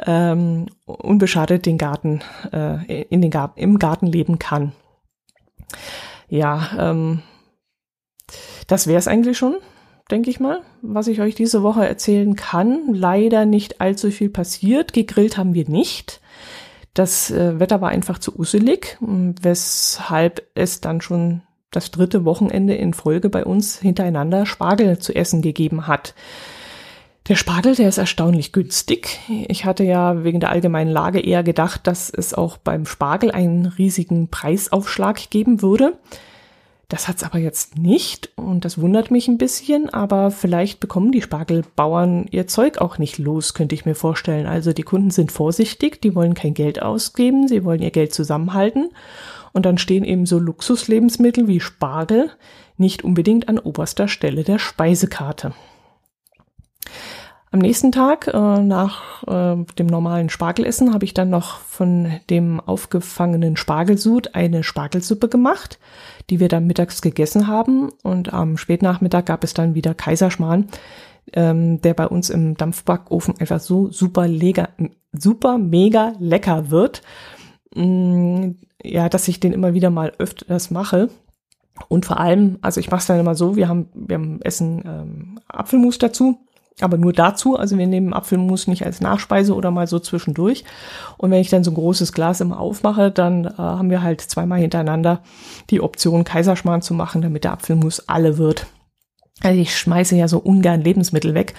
ähm, 0.06 0.68
unbeschadet 0.86 1.66
den 1.66 1.78
Garten, 1.78 2.22
äh, 2.52 3.04
in 3.04 3.22
den 3.22 3.32
Garten, 3.32 3.60
im 3.60 3.80
Garten 3.80 4.08
leben 4.08 4.40
kann. 4.40 4.72
Ja, 6.28 6.70
ähm, 6.78 7.22
das 8.68 8.88
wäre 8.88 9.00
es 9.00 9.08
eigentlich 9.08 9.38
schon 9.38 9.56
denke 10.12 10.30
ich 10.30 10.40
mal, 10.40 10.62
was 10.82 11.08
ich 11.08 11.22
euch 11.22 11.36
diese 11.36 11.64
Woche 11.64 11.88
erzählen 11.88 12.36
kann. 12.36 12.94
Leider 12.94 13.46
nicht 13.46 13.82
allzu 13.82 14.12
viel 14.12 14.30
passiert. 14.30 14.94
Gegrillt 14.94 15.38
haben 15.38 15.54
wir 15.54 15.68
nicht. 15.68 16.22
Das 16.94 17.32
äh, 17.32 17.60
Wetter 17.60 17.82
war 17.82 17.90
einfach 17.90 18.20
zu 18.20 18.38
uselig, 18.38 18.98
weshalb 19.00 20.46
es 20.56 20.82
dann 20.82 21.00
schon 21.00 21.42
das 21.72 21.90
dritte 21.90 22.26
Wochenende 22.26 22.76
in 22.76 22.94
Folge 22.94 23.30
bei 23.30 23.46
uns 23.46 23.80
hintereinander 23.80 24.46
Spargel 24.46 25.00
zu 25.00 25.16
essen 25.16 25.42
gegeben 25.42 25.88
hat. 25.88 26.14
Der 27.28 27.36
Spargel, 27.36 27.76
der 27.76 27.88
ist 27.88 28.00
erstaunlich 28.00 28.52
günstig. 28.52 29.20
Ich 29.48 29.64
hatte 29.64 29.84
ja 29.84 30.24
wegen 30.24 30.40
der 30.40 30.50
allgemeinen 30.50 30.90
Lage 30.90 31.20
eher 31.20 31.44
gedacht, 31.44 31.86
dass 31.86 32.10
es 32.10 32.34
auch 32.34 32.58
beim 32.58 32.86
Spargel 32.86 33.32
einen 33.32 33.68
riesigen 33.68 34.28
Preisaufschlag 34.28 35.30
geben 35.30 35.62
würde. 35.62 35.94
Das 36.90 37.08
hat's 37.08 37.24
aber 37.24 37.38
jetzt 37.38 37.78
nicht 37.78 38.32
und 38.36 38.66
das 38.66 38.82
wundert 38.82 39.12
mich 39.12 39.30
ein 39.30 39.38
bisschen, 39.38 39.90
aber 39.90 40.30
vielleicht 40.30 40.82
bekommen 40.82 41.14
die 41.14 41.22
Spargelbauern 41.22 42.26
ihr 42.32 42.48
Zeug 42.48 42.80
auch 42.80 42.98
nicht 42.98 43.18
los, 43.18 43.54
könnte 43.54 43.76
ich 43.76 43.86
mir 43.86 43.96
vorstellen. 43.96 44.46
Also 44.46 44.74
die 44.74 44.84
Kunden 44.84 45.10
sind 45.10 45.32
vorsichtig, 45.32 46.02
die 46.02 46.16
wollen 46.16 46.34
kein 46.34 46.54
Geld 46.54 46.82
ausgeben, 46.82 47.48
sie 47.48 47.64
wollen 47.64 47.82
ihr 47.82 47.92
Geld 47.92 48.14
zusammenhalten 48.14 48.90
und 49.54 49.66
dann 49.66 49.78
stehen 49.78 50.04
eben 50.04 50.26
so 50.26 50.38
Luxuslebensmittel 50.38 51.48
wie 51.48 51.62
Spargel 51.62 52.30
nicht 52.76 53.06
unbedingt 53.06 53.48
an 53.48 53.58
oberster 53.58 54.10
Stelle 54.10 54.44
der 54.44 54.60
Speisekarte. 54.60 55.54
Am 57.54 57.60
nächsten 57.60 57.92
Tag 57.92 58.28
äh, 58.28 58.38
nach 58.64 59.24
äh, 59.28 59.62
dem 59.78 59.88
normalen 59.88 60.30
Spargelessen 60.30 60.94
habe 60.94 61.04
ich 61.04 61.14
dann 61.14 61.30
noch 61.30 61.60
von 61.60 62.10
dem 62.30 62.62
aufgefangenen 62.62 63.58
Spargelsud 63.58 64.36
eine 64.36 64.64
Spargelsuppe 64.64 65.28
gemacht, 65.28 65.78
die 66.30 66.40
wir 66.40 66.48
dann 66.48 66.66
mittags 66.66 67.02
gegessen 67.02 67.48
haben. 67.48 67.90
Und 68.04 68.32
am 68.32 68.56
Spätnachmittag 68.56 69.26
gab 69.26 69.44
es 69.44 69.54
dann 69.54 69.76
wieder 69.76 69.94
Kaiserschmarrn, 69.94 70.70
ähm, 71.34 71.82
der 71.82 71.94
bei 71.94 72.08
uns 72.08 72.30
im 72.30 72.56
Dampfbackofen 72.56 73.38
einfach 73.38 73.60
so 73.60 73.92
super, 73.92 74.30
leger, 74.30 74.70
super 75.12 75.58
mega 75.58 76.14
lecker 76.20 76.72
wird. 76.72 77.02
Mm, 77.76 78.52
ja, 78.82 79.10
dass 79.10 79.28
ich 79.28 79.42
den 79.42 79.52
immer 79.52 79.74
wieder 79.74 79.90
mal 79.90 80.14
öfters 80.20 80.72
mache. 80.72 81.10
Und 81.90 82.06
vor 82.06 82.18
allem, 82.18 82.60
also 82.62 82.80
ich 82.80 82.90
mache 82.90 83.02
es 83.02 83.08
dann 83.08 83.20
immer 83.20 83.36
so, 83.36 83.58
wir 83.58 83.68
haben, 83.68 83.90
wir 83.94 84.16
haben 84.16 84.42
Essen 84.42 84.84
ähm, 84.86 85.40
Apfelmus 85.50 85.98
dazu 85.98 86.40
aber 86.84 86.98
nur 86.98 87.14
dazu. 87.14 87.58
Also 87.58 87.78
wir 87.78 87.88
nehmen 87.88 88.14
Apfelmus 88.14 88.68
nicht 88.68 88.86
als 88.86 89.02
Nachspeise 89.02 89.56
oder 89.56 89.72
mal 89.72 89.88
so 89.88 90.00
zwischendurch. 90.00 90.64
Und 91.18 91.32
wenn 91.32 91.42
ich 91.42 91.50
dann 91.50 91.64
so 91.64 91.72
ein 91.72 91.76
großes 91.76 92.14
Glas 92.14 92.42
immer 92.42 92.60
aufmache, 92.60 93.12
dann 93.12 93.46
äh, 93.46 93.54
haben 93.58 93.90
wir 93.90 94.02
halt 94.02 94.22
zweimal 94.22 94.60
hintereinander 94.60 95.22
die 95.70 95.82
Option, 95.82 96.24
Kaiserschmarrn 96.24 96.82
zu 96.82 96.94
machen, 96.94 97.22
damit 97.22 97.44
der 97.44 97.54
Apfelmus 97.54 98.08
alle 98.08 98.38
wird. 98.38 98.68
Also 99.42 99.60
ich 99.60 99.78
schmeiße 99.78 100.16
ja 100.16 100.28
so 100.28 100.40
ungern 100.40 100.82
Lebensmittel 100.82 101.34
weg. 101.34 101.54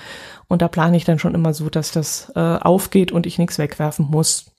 Und 0.49 0.63
da 0.63 0.69
plane 0.69 0.97
ich 0.97 1.05
dann 1.05 1.19
schon 1.19 1.35
immer 1.35 1.55
so, 1.55 1.71
dass 1.71 1.93
das 1.93 2.31
äh, 2.35 2.41
aufgeht 2.41 3.13
und 3.13 3.27
ich 3.27 3.39
nichts 3.39 3.59
wegwerfen 3.59 4.07
muss. 4.11 4.53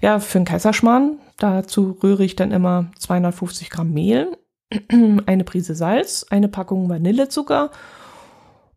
Ja, 0.00 0.20
für 0.20 0.38
einen 0.38 0.44
Kaiserschmarrn, 0.44 1.18
dazu 1.38 1.98
rühre 2.02 2.24
ich 2.24 2.36
dann 2.36 2.52
immer 2.52 2.90
250 2.98 3.70
Gramm 3.70 3.92
Mehl, 3.92 4.36
eine 5.26 5.44
Prise 5.44 5.74
Salz, 5.74 6.26
eine 6.30 6.48
Packung 6.48 6.88
Vanillezucker 6.88 7.70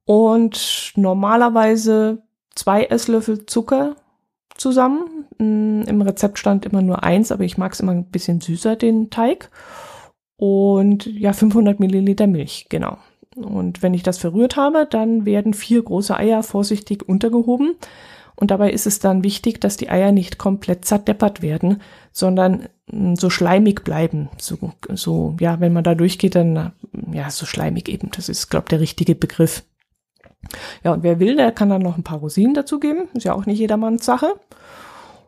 und 0.09 0.93
normalerweise 0.95 2.23
zwei 2.55 2.85
Esslöffel 2.85 3.45
Zucker 3.45 3.95
zusammen. 4.57 5.27
Mm, 5.37 5.83
Im 5.83 6.01
Rezept 6.01 6.39
stand 6.39 6.65
immer 6.65 6.81
nur 6.81 7.03
eins, 7.03 7.31
aber 7.31 7.43
ich 7.43 7.59
mag 7.59 7.73
es 7.73 7.79
immer 7.79 7.91
ein 7.91 8.05
bisschen 8.05 8.41
süßer, 8.41 8.75
den 8.75 9.11
Teig. 9.11 9.51
Und 10.35 11.05
ja, 11.05 11.31
500 11.31 11.79
Milliliter 11.79 12.25
Milch, 12.25 12.65
genau. 12.69 12.97
Und 13.35 13.83
wenn 13.83 13.93
ich 13.93 14.01
das 14.01 14.17
verrührt 14.17 14.55
habe, 14.55 14.87
dann 14.89 15.27
werden 15.27 15.53
vier 15.53 15.83
große 15.83 16.17
Eier 16.17 16.41
vorsichtig 16.41 17.07
untergehoben. 17.07 17.75
Und 18.35 18.49
dabei 18.49 18.71
ist 18.71 18.87
es 18.87 18.97
dann 18.97 19.23
wichtig, 19.23 19.61
dass 19.61 19.77
die 19.77 19.91
Eier 19.91 20.11
nicht 20.11 20.39
komplett 20.39 20.85
zerdeppert 20.85 21.43
werden, 21.43 21.83
sondern 22.11 22.67
mm, 22.91 23.13
so 23.13 23.29
schleimig 23.29 23.83
bleiben. 23.83 24.29
So, 24.39 24.57
so 24.95 25.35
ja, 25.39 25.59
wenn 25.59 25.71
man 25.71 25.83
da 25.83 25.93
durchgeht, 25.93 26.33
dann 26.33 26.71
ja, 27.11 27.29
so 27.29 27.45
schleimig 27.45 27.89
eben. 27.89 28.09
Das 28.09 28.27
ist, 28.27 28.49
glaube 28.49 28.69
der 28.69 28.79
richtige 28.79 29.13
Begriff. 29.13 29.61
Ja, 30.83 30.93
und 30.93 31.03
wer 31.03 31.19
will, 31.19 31.35
der 31.35 31.51
kann 31.51 31.69
dann 31.69 31.81
noch 31.81 31.97
ein 31.97 32.03
paar 32.03 32.19
Rosinen 32.19 32.53
dazugeben. 32.53 33.07
Ist 33.13 33.25
ja 33.25 33.33
auch 33.33 33.45
nicht 33.45 33.59
jedermanns 33.59 34.05
Sache. 34.05 34.33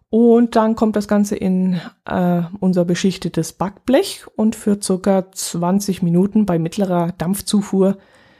Und 0.09 0.55
dann 0.55 0.75
kommt 0.75 0.95
das 0.95 1.07
Ganze 1.07 1.35
in 1.35 1.79
äh, 2.05 2.41
unser 2.59 2.83
beschichtetes 2.83 3.53
Backblech 3.53 4.25
und 4.35 4.55
für 4.55 4.81
circa 4.81 5.31
20 5.31 6.01
Minuten 6.01 6.45
bei 6.45 6.59
mittlerer 6.59 7.13
Dampfzufuhr 7.17 7.97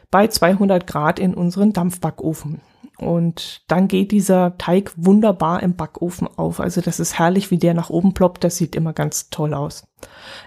bei 0.10 0.28
200 0.28 0.86
Grad 0.86 1.20
in 1.20 1.34
unseren 1.34 1.72
Dampfbackofen. 1.72 2.60
Und 2.98 3.63
dann 3.68 3.88
geht 3.88 4.12
dieser 4.12 4.58
Teig 4.58 4.92
wunderbar 4.98 5.63
im 5.63 5.75
Backofen 5.75 6.28
auf. 6.36 6.60
Also 6.60 6.82
das 6.82 7.00
ist 7.00 7.18
herrlich, 7.18 7.51
wie 7.51 7.58
der 7.58 7.74
nach 7.74 7.90
oben 7.90 8.13
ploppt. 8.13 8.44
Das 8.44 8.58
sieht 8.58 8.75
immer 8.75 8.92
ganz 8.92 9.30
toll 9.30 9.54
aus. 9.54 9.86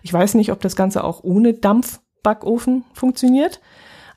Ich 0.03 0.13
weiß 0.13 0.35
nicht, 0.35 0.53
ob 0.53 0.61
das 0.61 0.77
Ganze 0.77 1.05
auch 1.05 1.25
ohne 1.25 1.55
Dampf 1.55 2.01
Dampfbackofen 2.25 2.85
funktioniert. 2.93 3.61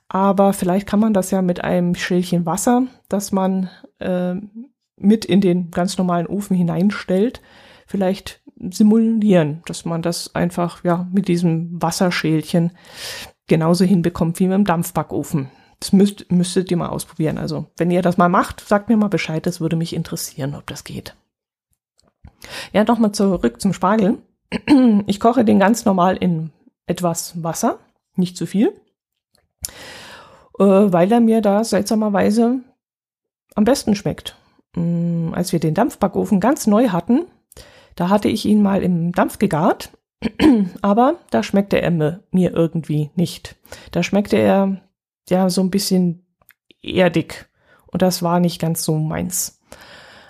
Aber 0.10 0.54
vielleicht 0.54 0.88
kann 0.88 1.00
man 1.00 1.14
das 1.14 1.32
ja 1.32 1.42
mit 1.42 1.64
einem 1.64 1.96
Schälchen 1.96 2.46
Wasser, 2.46 2.84
das 3.10 3.32
man 3.32 3.70
äh, 4.00 4.36
mit 4.96 5.26
in 5.26 5.42
den 5.42 5.72
ganz 5.72 5.98
normalen 5.98 6.28
Ofen 6.28 6.56
hineinstellt, 6.56 7.42
vielleicht 7.86 8.42
simulieren, 8.58 9.62
dass 9.66 9.86
man 9.86 10.02
das 10.02 10.34
einfach 10.34 10.84
ja 10.84 11.08
mit 11.12 11.28
diesem 11.28 11.82
Wasserschälchen 11.82 12.72
genauso 13.48 13.86
hinbekommt 13.86 14.40
wie 14.40 14.48
mit 14.48 14.56
dem 14.56 14.66
Dampfbackofen. 14.66 15.50
Das 15.80 15.94
müsst, 15.94 16.32
müsstet 16.32 16.72
ihr 16.72 16.78
mal 16.78 16.90
ausprobieren. 16.90 17.38
Also, 17.38 17.68
wenn 17.78 17.92
ihr 17.92 18.02
das 18.02 18.18
mal 18.18 18.30
macht, 18.30 18.62
sagt 18.62 18.90
mir 18.90 18.98
mal 18.98 19.10
Bescheid, 19.10 19.46
das 19.46 19.62
würde 19.62 19.76
mich 19.76 19.94
interessieren, 19.94 20.56
ob 20.56 20.66
das 20.66 20.84
geht. 20.84 21.16
Ja, 22.74 22.84
nochmal 22.84 23.12
zurück 23.12 23.62
zum 23.62 23.74
Spargel. 23.74 24.18
Ich 25.08 25.20
koche 25.20 25.44
den 25.44 25.60
ganz 25.60 25.84
normal 25.84 26.16
in 26.16 26.52
etwas 26.86 27.44
Wasser, 27.44 27.80
nicht 28.16 28.38
zu 28.38 28.46
viel, 28.46 28.74
äh, 30.60 30.64
weil 30.64 31.12
er 31.12 31.20
mir 31.20 31.42
da 31.42 31.64
seltsamerweise 31.64 32.60
am 33.56 33.64
besten 33.64 33.96
schmeckt. 33.96 34.36
Mm, 34.76 35.34
als 35.34 35.52
wir 35.52 35.60
den 35.60 35.74
Dampfbackofen 35.74 36.40
ganz 36.40 36.68
neu 36.68 36.90
hatten, 36.90 37.26
da 37.96 38.10
hatte 38.10 38.30
ich 38.30 38.46
ihn 38.46 38.62
mal 38.62 38.84
im 38.84 39.12
Dampf 39.12 39.40
gegart, 39.40 39.92
aber 40.82 41.16
da 41.32 41.44
schmeckte 41.44 41.82
er 41.82 41.92
mir 41.92 42.54
irgendwie 42.54 43.10
nicht. 43.16 43.56
Da 43.92 44.04
schmeckte 44.04 44.38
er 44.38 44.78
ja 45.30 45.50
so 45.50 45.62
ein 45.62 45.72
bisschen 45.72 46.26
erdig 46.82 47.48
und 47.88 48.02
das 48.02 48.22
war 48.22 48.40
nicht 48.40 48.62
ganz 48.62 48.84
so 48.84 48.98
meins. 48.98 49.60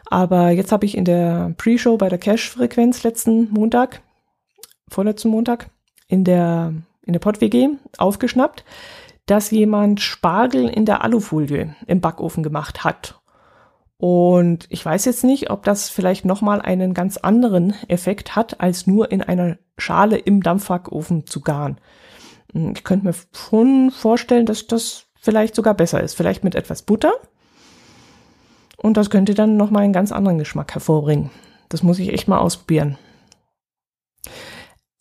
Aber 0.09 0.51
jetzt 0.51 0.71
habe 0.71 0.85
ich 0.85 0.95
in 0.95 1.05
der 1.05 1.53
Pre-Show 1.57 1.97
bei 1.97 2.09
der 2.09 2.17
Cash-Frequenz 2.17 3.03
letzten 3.03 3.51
Montag, 3.51 4.01
vorletzten 4.87 5.29
Montag, 5.29 5.69
in 6.07 6.23
der, 6.23 6.73
in 7.03 7.13
der 7.13 7.19
Pott-WG 7.19 7.69
aufgeschnappt, 7.97 8.63
dass 9.27 9.51
jemand 9.51 10.01
Spargel 10.01 10.67
in 10.67 10.85
der 10.85 11.03
Alufolie 11.03 11.75
im 11.85 12.01
Backofen 12.01 12.41
gemacht 12.41 12.83
hat. 12.83 13.21
Und 13.97 14.67
ich 14.69 14.83
weiß 14.85 15.05
jetzt 15.05 15.23
nicht, 15.23 15.49
ob 15.49 15.63
das 15.63 15.89
vielleicht 15.89 16.23
nochmal 16.23 16.61
einen 16.61 16.93
ganz 16.93 17.17
anderen 17.17 17.73
Effekt 17.87 18.35
hat, 18.35 18.61
als 18.61 18.87
nur 18.87 19.11
in 19.11 19.21
einer 19.21 19.57
Schale 19.77 20.17
im 20.17 20.41
Dampfbackofen 20.41 21.25
zu 21.27 21.41
garen. 21.41 21.77
Hm, 22.53 22.73
ich 22.75 22.83
könnte 22.83 23.05
mir 23.05 23.15
schon 23.33 23.91
vorstellen, 23.91 24.45
dass 24.45 24.67
das 24.67 25.07
vielleicht 25.19 25.55
sogar 25.55 25.73
besser 25.73 26.01
ist. 26.01 26.13
Vielleicht 26.13 26.43
mit 26.43 26.55
etwas 26.55 26.83
Butter. 26.83 27.11
Und 28.77 28.95
das 28.95 29.09
könnte 29.09 29.33
dann 29.33 29.57
nochmal 29.57 29.83
einen 29.83 29.93
ganz 29.93 30.11
anderen 30.11 30.37
Geschmack 30.37 30.73
hervorbringen. 30.73 31.31
Das 31.67 31.83
muss 31.83 31.99
ich 31.99 32.13
echt 32.13 32.27
mal 32.27 32.37
ausprobieren. 32.37 32.97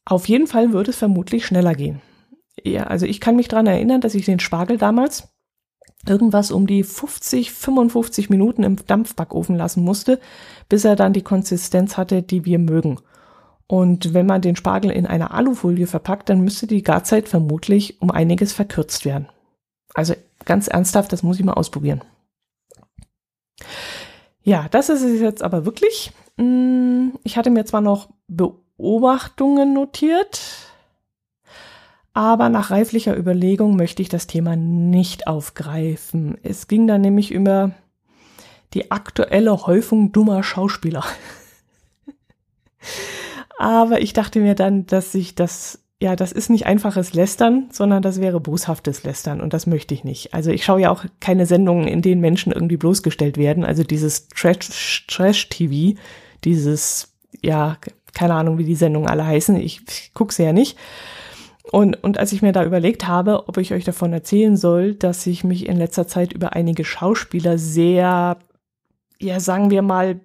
Auf 0.04 0.26
jeden 0.26 0.46
Fall 0.46 0.72
würde 0.72 0.90
es 0.90 0.96
vermutlich 0.96 1.46
schneller 1.46 1.74
gehen. 1.74 2.00
Ja, 2.62 2.84
also 2.84 3.06
ich 3.06 3.20
kann 3.20 3.36
mich 3.36 3.48
dran 3.48 3.66
erinnern, 3.66 4.00
dass 4.00 4.14
ich 4.14 4.24
den 4.24 4.40
Spargel 4.40 4.78
damals 4.78 5.28
irgendwas 6.06 6.50
um 6.50 6.66
die 6.66 6.84
50, 6.84 7.52
55 7.52 8.30
Minuten 8.30 8.62
im 8.62 8.76
Dampfbackofen 8.86 9.56
lassen 9.56 9.82
musste, 9.82 10.20
bis 10.68 10.84
er 10.84 10.96
dann 10.96 11.12
die 11.12 11.22
Konsistenz 11.22 11.96
hatte, 11.96 12.22
die 12.22 12.44
wir 12.44 12.58
mögen. 12.58 13.00
Und 13.66 14.14
wenn 14.14 14.26
man 14.26 14.42
den 14.42 14.56
Spargel 14.56 14.90
in 14.90 15.06
einer 15.06 15.32
Alufolie 15.34 15.86
verpackt, 15.86 16.28
dann 16.28 16.40
müsste 16.40 16.66
die 16.66 16.82
Garzeit 16.82 17.28
vermutlich 17.28 18.00
um 18.00 18.10
einiges 18.10 18.52
verkürzt 18.52 19.04
werden. 19.04 19.28
Also 19.94 20.14
ganz 20.44 20.68
ernsthaft, 20.68 21.12
das 21.12 21.22
muss 21.22 21.38
ich 21.38 21.44
mal 21.44 21.54
ausprobieren. 21.54 22.02
Ja, 24.42 24.68
das 24.70 24.88
ist 24.88 25.02
es 25.02 25.20
jetzt 25.20 25.42
aber 25.42 25.64
wirklich. 25.64 26.12
Hm, 26.38 27.18
ich 27.24 27.36
hatte 27.36 27.50
mir 27.50 27.64
zwar 27.64 27.80
noch 27.80 28.10
Beobachtungen 28.28 29.74
notiert, 29.74 30.65
aber 32.16 32.48
nach 32.48 32.70
reiflicher 32.70 33.14
Überlegung 33.14 33.76
möchte 33.76 34.00
ich 34.00 34.08
das 34.08 34.26
Thema 34.26 34.56
nicht 34.56 35.26
aufgreifen. 35.26 36.38
Es 36.42 36.66
ging 36.66 36.86
da 36.86 36.96
nämlich 36.96 37.30
über 37.30 37.72
die 38.72 38.90
aktuelle 38.90 39.66
Häufung 39.66 40.12
dummer 40.12 40.42
Schauspieler. 40.42 41.04
aber 43.58 44.00
ich 44.00 44.14
dachte 44.14 44.40
mir 44.40 44.54
dann, 44.54 44.86
dass 44.86 45.14
ich 45.14 45.34
das, 45.34 45.84
ja, 46.00 46.16
das 46.16 46.32
ist 46.32 46.48
nicht 46.48 46.64
einfaches 46.64 47.12
Lästern, 47.12 47.68
sondern 47.70 48.00
das 48.00 48.18
wäre 48.18 48.40
boshaftes 48.40 49.04
Lästern 49.04 49.42
und 49.42 49.52
das 49.52 49.66
möchte 49.66 49.92
ich 49.92 50.02
nicht. 50.02 50.32
Also 50.32 50.50
ich 50.50 50.64
schaue 50.64 50.80
ja 50.80 50.90
auch 50.92 51.04
keine 51.20 51.44
Sendungen, 51.44 51.86
in 51.86 52.00
denen 52.00 52.22
Menschen 52.22 52.50
irgendwie 52.50 52.78
bloßgestellt 52.78 53.36
werden. 53.36 53.62
Also 53.62 53.84
dieses 53.84 54.28
Trash-TV, 54.28 55.06
Trash 55.06 55.48
dieses, 56.44 57.12
ja, 57.42 57.76
keine 58.14 58.32
Ahnung, 58.32 58.56
wie 58.56 58.64
die 58.64 58.74
Sendungen 58.74 59.10
alle 59.10 59.26
heißen. 59.26 59.54
Ich, 59.56 59.82
ich 59.86 60.14
gucke 60.14 60.32
sie 60.32 60.44
ja 60.44 60.54
nicht. 60.54 60.78
Und, 61.72 62.02
und 62.02 62.18
als 62.18 62.32
ich 62.32 62.42
mir 62.42 62.52
da 62.52 62.64
überlegt 62.64 63.08
habe, 63.08 63.48
ob 63.48 63.56
ich 63.58 63.72
euch 63.72 63.84
davon 63.84 64.12
erzählen 64.12 64.56
soll, 64.56 64.94
dass 64.94 65.26
ich 65.26 65.42
mich 65.42 65.66
in 65.66 65.76
letzter 65.76 66.06
Zeit 66.06 66.32
über 66.32 66.52
einige 66.54 66.84
Schauspieler 66.84 67.58
sehr, 67.58 68.38
ja, 69.18 69.40
sagen 69.40 69.70
wir 69.70 69.82
mal, 69.82 70.20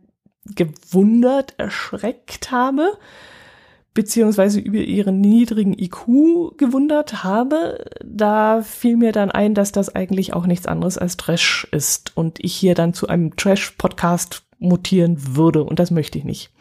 gewundert, 0.45 1.55
erschreckt 1.57 2.51
habe, 2.51 2.91
beziehungsweise 3.93 4.59
über 4.59 4.77
ihren 4.77 5.19
niedrigen 5.19 5.77
IQ 5.77 6.57
gewundert 6.57 7.23
habe, 7.23 7.85
da 8.03 8.61
fiel 8.61 8.97
mir 8.97 9.11
dann 9.11 9.31
ein, 9.31 9.53
dass 9.53 9.71
das 9.71 9.93
eigentlich 9.93 10.33
auch 10.33 10.45
nichts 10.45 10.65
anderes 10.65 10.97
als 10.97 11.17
Trash 11.17 11.67
ist 11.71 12.15
und 12.15 12.39
ich 12.43 12.53
hier 12.53 12.75
dann 12.75 12.93
zu 12.93 13.07
einem 13.07 13.35
Trash-Podcast 13.35 14.43
mutieren 14.59 15.35
würde 15.35 15.63
und 15.63 15.79
das 15.79 15.91
möchte 15.91 16.17
ich 16.17 16.23
nicht. 16.23 16.51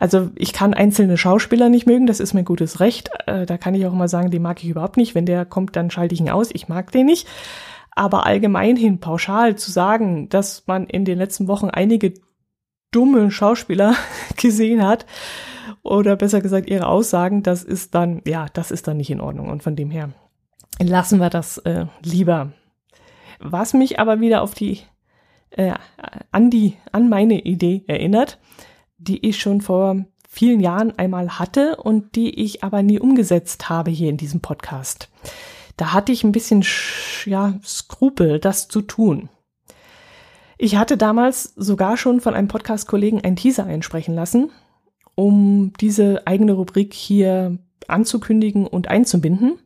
Also 0.00 0.30
ich 0.34 0.52
kann 0.52 0.74
einzelne 0.74 1.16
Schauspieler 1.16 1.68
nicht 1.68 1.86
mögen, 1.86 2.06
das 2.06 2.18
ist 2.18 2.34
mein 2.34 2.44
gutes 2.44 2.80
Recht. 2.80 3.10
Äh, 3.26 3.46
da 3.46 3.56
kann 3.58 3.74
ich 3.74 3.86
auch 3.86 3.92
mal 3.92 4.08
sagen, 4.08 4.30
den 4.30 4.42
mag 4.42 4.62
ich 4.62 4.68
überhaupt 4.68 4.96
nicht. 4.96 5.14
Wenn 5.14 5.26
der 5.26 5.44
kommt, 5.44 5.76
dann 5.76 5.90
schalte 5.90 6.14
ich 6.14 6.20
ihn 6.20 6.30
aus. 6.30 6.50
Ich 6.52 6.68
mag 6.68 6.90
den 6.90 7.06
nicht. 7.06 7.28
Aber 7.92 8.26
allgemein 8.26 8.76
hin 8.76 8.98
pauschal 8.98 9.56
zu 9.56 9.70
sagen, 9.70 10.28
dass 10.28 10.66
man 10.66 10.86
in 10.86 11.04
den 11.04 11.18
letzten 11.18 11.46
Wochen 11.46 11.68
einige 11.68 12.14
dumme 12.90 13.30
Schauspieler 13.30 13.94
gesehen 14.36 14.84
hat, 14.84 15.06
oder 15.82 16.16
besser 16.16 16.40
gesagt 16.40 16.68
ihre 16.68 16.86
Aussagen, 16.86 17.42
das 17.42 17.62
ist 17.62 17.94
dann, 17.94 18.22
ja, 18.26 18.46
das 18.52 18.70
ist 18.70 18.88
dann 18.88 18.96
nicht 18.96 19.10
in 19.10 19.20
Ordnung. 19.20 19.48
Und 19.48 19.62
von 19.62 19.76
dem 19.76 19.90
her 19.90 20.10
lassen 20.78 21.20
wir 21.20 21.30
das 21.30 21.58
äh, 21.58 21.86
lieber. 22.02 22.52
Was 23.38 23.72
mich 23.72 23.98
aber 23.98 24.20
wieder 24.20 24.42
auf 24.42 24.54
die, 24.54 24.80
äh, 25.50 25.74
an 26.30 26.50
die, 26.50 26.76
an 26.92 27.08
meine 27.08 27.40
Idee 27.40 27.84
erinnert, 27.86 28.38
die 29.00 29.26
ich 29.26 29.40
schon 29.40 29.60
vor 29.60 30.04
vielen 30.28 30.60
Jahren 30.60 30.96
einmal 30.98 31.38
hatte 31.38 31.76
und 31.76 32.14
die 32.14 32.30
ich 32.40 32.62
aber 32.62 32.82
nie 32.82 33.00
umgesetzt 33.00 33.68
habe 33.68 33.90
hier 33.90 34.10
in 34.10 34.16
diesem 34.16 34.40
Podcast. 34.40 35.08
Da 35.76 35.92
hatte 35.92 36.12
ich 36.12 36.22
ein 36.22 36.32
bisschen 36.32 36.64
ja, 37.24 37.54
Skrupel, 37.64 38.38
das 38.38 38.68
zu 38.68 38.82
tun. 38.82 39.28
Ich 40.58 40.76
hatte 40.76 40.96
damals 40.96 41.54
sogar 41.56 41.96
schon 41.96 42.20
von 42.20 42.34
einem 42.34 42.48
Podcast-Kollegen 42.48 43.22
einen 43.22 43.36
Teaser 43.36 43.64
einsprechen 43.64 44.14
lassen, 44.14 44.50
um 45.14 45.72
diese 45.80 46.26
eigene 46.26 46.52
Rubrik 46.52 46.92
hier 46.92 47.58
anzukündigen 47.88 48.66
und 48.66 48.88
einzubinden. 48.88 49.58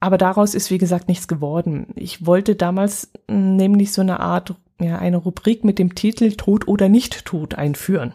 Aber 0.00 0.18
daraus 0.18 0.54
ist, 0.54 0.70
wie 0.70 0.78
gesagt, 0.78 1.08
nichts 1.08 1.28
geworden. 1.28 1.88
Ich 1.94 2.26
wollte 2.26 2.56
damals 2.56 3.12
nämlich 3.28 3.92
so 3.92 4.00
eine 4.00 4.18
Art, 4.20 4.54
ja, 4.80 4.98
eine 4.98 5.18
Rubrik 5.18 5.62
mit 5.62 5.78
dem 5.78 5.94
Titel 5.94 6.32
Tod 6.32 6.66
oder 6.66 6.88
nicht 6.88 7.24
tot 7.24 7.54
einführen. 7.54 8.12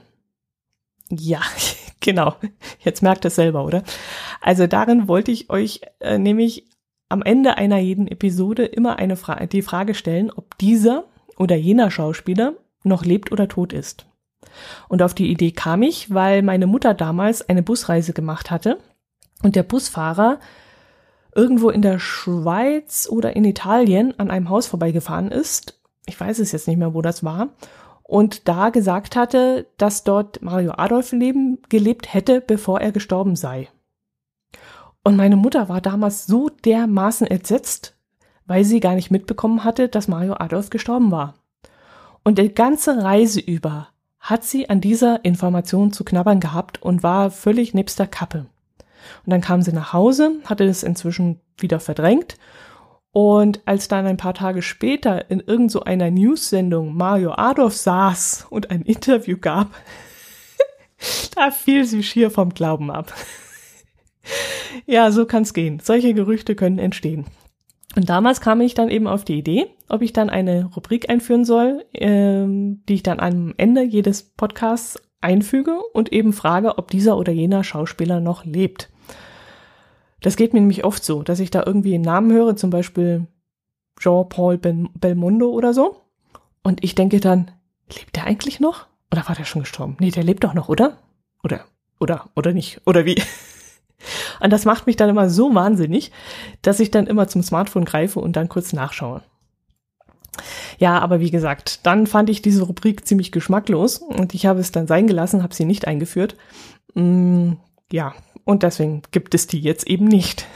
Ja, 1.09 1.41
genau. 1.99 2.35
Jetzt 2.79 3.03
merkt 3.03 3.25
es 3.25 3.35
selber, 3.35 3.65
oder? 3.65 3.83
Also 4.41 4.67
darin 4.67 5.07
wollte 5.07 5.31
ich 5.31 5.49
euch 5.49 5.81
äh, 5.99 6.17
nämlich 6.17 6.67
am 7.09 7.21
Ende 7.21 7.57
einer 7.57 7.77
jeden 7.77 8.07
Episode 8.07 8.65
immer 8.65 8.97
eine 8.97 9.15
Fra 9.15 9.45
die 9.45 9.61
Frage 9.61 9.93
stellen, 9.93 10.31
ob 10.31 10.57
dieser 10.57 11.05
oder 11.37 11.55
jener 11.55 11.91
Schauspieler 11.91 12.53
noch 12.83 13.05
lebt 13.05 13.31
oder 13.31 13.47
tot 13.47 13.73
ist. 13.73 14.05
Und 14.87 15.01
auf 15.01 15.13
die 15.13 15.29
Idee 15.29 15.51
kam 15.51 15.81
ich, 15.81 16.13
weil 16.13 16.41
meine 16.41 16.67
Mutter 16.67 16.93
damals 16.93 17.47
eine 17.47 17.63
Busreise 17.63 18.13
gemacht 18.13 18.51
hatte 18.51 18.79
und 19.43 19.55
der 19.55 19.63
Busfahrer 19.63 20.39
irgendwo 21.33 21.69
in 21.69 21.81
der 21.81 21.99
Schweiz 21.99 23.07
oder 23.09 23.35
in 23.35 23.43
Italien 23.43 24.17
an 24.17 24.31
einem 24.31 24.49
Haus 24.49 24.67
vorbeigefahren 24.67 25.29
ist. 25.29 25.79
Ich 26.05 26.19
weiß 26.19 26.39
es 26.39 26.51
jetzt 26.51 26.67
nicht 26.67 26.77
mehr, 26.77 26.93
wo 26.93 27.01
das 27.01 27.23
war 27.23 27.49
und 28.07 28.47
da 28.47 28.69
gesagt 28.69 29.15
hatte, 29.15 29.67
dass 29.77 30.03
dort 30.03 30.41
Mario 30.43 30.73
Adolf 30.73 31.11
leben, 31.11 31.57
gelebt 31.69 32.13
hätte, 32.13 32.39
bevor 32.39 32.79
er 32.79 32.91
gestorben 32.91 33.35
sei. 33.35 33.67
Und 35.03 35.15
meine 35.15 35.35
Mutter 35.35 35.69
war 35.69 35.81
damals 35.81 36.27
so 36.27 36.49
dermaßen 36.49 37.25
entsetzt, 37.25 37.97
weil 38.45 38.63
sie 38.63 38.79
gar 38.79 38.93
nicht 38.93 39.09
mitbekommen 39.09 39.63
hatte, 39.63 39.89
dass 39.89 40.07
Mario 40.07 40.35
Adolf 40.35 40.69
gestorben 40.69 41.09
war. 41.11 41.33
Und 42.23 42.37
die 42.37 42.53
ganze 42.53 43.03
Reise 43.03 43.39
über 43.39 43.89
hat 44.19 44.43
sie 44.43 44.69
an 44.69 44.81
dieser 44.81 45.25
Information 45.25 45.91
zu 45.91 46.03
knabbern 46.03 46.39
gehabt 46.39 46.81
und 46.81 47.01
war 47.01 47.31
völlig 47.31 47.73
nebst 47.73 47.97
der 47.97 48.07
Kappe. 48.07 48.45
Und 49.25 49.31
dann 49.31 49.41
kam 49.41 49.63
sie 49.63 49.73
nach 49.73 49.93
Hause, 49.93 50.31
hatte 50.45 50.63
es 50.63 50.83
inzwischen 50.83 51.39
wieder 51.57 51.79
verdrängt 51.79 52.37
und 53.15 53.61
als 53.63 53.87
dann 53.87 54.05
ein 54.05 54.17
paar 54.17 54.33
Tage 54.33 54.61
später 54.61 55.31
in 55.31 55.39
irgend 55.39 55.71
so 55.71 55.83
einer 55.83 56.11
News-Sendung 56.11 56.97
Mario 56.97 57.31
Adolf 57.31 57.73
saß 57.73 58.47
und 58.49 58.71
ein 58.71 58.81
Interview 58.81 59.37
gab, 59.39 59.69
da 61.35 61.49
fiel 61.49 61.85
sie 61.85 62.03
schier 62.03 62.29
vom 62.29 62.49
Glauben 62.49 62.91
ab. 62.91 63.13
ja, 64.85 65.11
so 65.11 65.25
kann's 65.25 65.53
gehen. 65.53 65.79
Solche 65.81 66.13
Gerüchte 66.13 66.55
können 66.55 66.77
entstehen. 66.77 67.23
Und 67.95 68.09
damals 68.09 68.41
kam 68.41 68.59
ich 68.59 68.73
dann 68.73 68.89
eben 68.89 69.07
auf 69.07 69.23
die 69.23 69.37
Idee, 69.37 69.67
ob 69.87 70.01
ich 70.01 70.11
dann 70.11 70.29
eine 70.29 70.65
Rubrik 70.75 71.09
einführen 71.09 71.45
soll, 71.45 71.85
ähm, 71.93 72.83
die 72.89 72.95
ich 72.95 73.03
dann 73.03 73.21
am 73.21 73.53
Ende 73.55 73.83
jedes 73.83 74.23
Podcasts 74.23 75.01
einfüge 75.21 75.79
und 75.93 76.11
eben 76.11 76.33
frage, 76.33 76.77
ob 76.77 76.91
dieser 76.91 77.15
oder 77.15 77.31
jener 77.31 77.63
Schauspieler 77.63 78.19
noch 78.19 78.43
lebt. 78.43 78.89
Das 80.25 80.37
geht 80.37 80.53
mir 80.53 80.59
nämlich 80.59 80.83
oft 80.83 81.05
so, 81.05 81.21
dass 81.21 81.39
ich 81.39 81.51
da 81.51 81.61
irgendwie 81.63 81.93
einen 81.93 82.03
Namen 82.03 82.31
höre, 82.31 82.55
zum 82.55 82.71
Beispiel 82.71 83.27
Jean-Paul 83.99 84.57
Belmondo 84.57 85.51
oder 85.51 85.71
so. 85.71 86.01
Und 86.63 86.83
ich 86.83 86.95
denke 86.95 87.19
dann, 87.19 87.51
lebt 87.95 88.15
der 88.15 88.23
eigentlich 88.23 88.59
noch? 88.59 88.87
Oder 89.11 89.27
war 89.27 89.35
der 89.35 89.45
schon 89.45 89.61
gestorben? 89.61 89.97
Nee, 89.99 90.09
der 90.09 90.23
lebt 90.23 90.43
doch 90.43 90.55
noch, 90.55 90.67
oder? 90.67 90.97
Oder, 91.43 91.65
oder, 91.99 92.27
oder 92.35 92.53
nicht? 92.53 92.81
Oder 92.87 93.05
wie? 93.05 93.21
Und 94.39 94.49
das 94.51 94.65
macht 94.65 94.87
mich 94.87 94.95
dann 94.95 95.11
immer 95.11 95.29
so 95.29 95.53
wahnsinnig, 95.53 96.11
dass 96.63 96.79
ich 96.79 96.89
dann 96.89 97.05
immer 97.05 97.27
zum 97.27 97.43
Smartphone 97.43 97.85
greife 97.85 98.19
und 98.19 98.35
dann 98.35 98.49
kurz 98.49 98.73
nachschaue. 98.73 99.21
Ja, 100.79 100.97
aber 100.97 101.19
wie 101.19 101.29
gesagt, 101.31 101.85
dann 101.85 102.07
fand 102.07 102.31
ich 102.31 102.41
diese 102.41 102.63
Rubrik 102.63 103.05
ziemlich 103.05 103.31
geschmacklos 103.31 103.99
und 103.99 104.33
ich 104.33 104.47
habe 104.47 104.59
es 104.59 104.71
dann 104.71 104.87
sein 104.87 105.05
gelassen, 105.05 105.43
habe 105.43 105.53
sie 105.53 105.65
nicht 105.65 105.87
eingeführt. 105.87 106.35
Mm, 106.95 107.53
ja, 107.91 108.15
und 108.45 108.63
deswegen 108.63 109.01
gibt 109.11 109.35
es 109.35 109.47
die 109.47 109.59
jetzt 109.59 109.87
eben 109.87 110.05
nicht. 110.05 110.47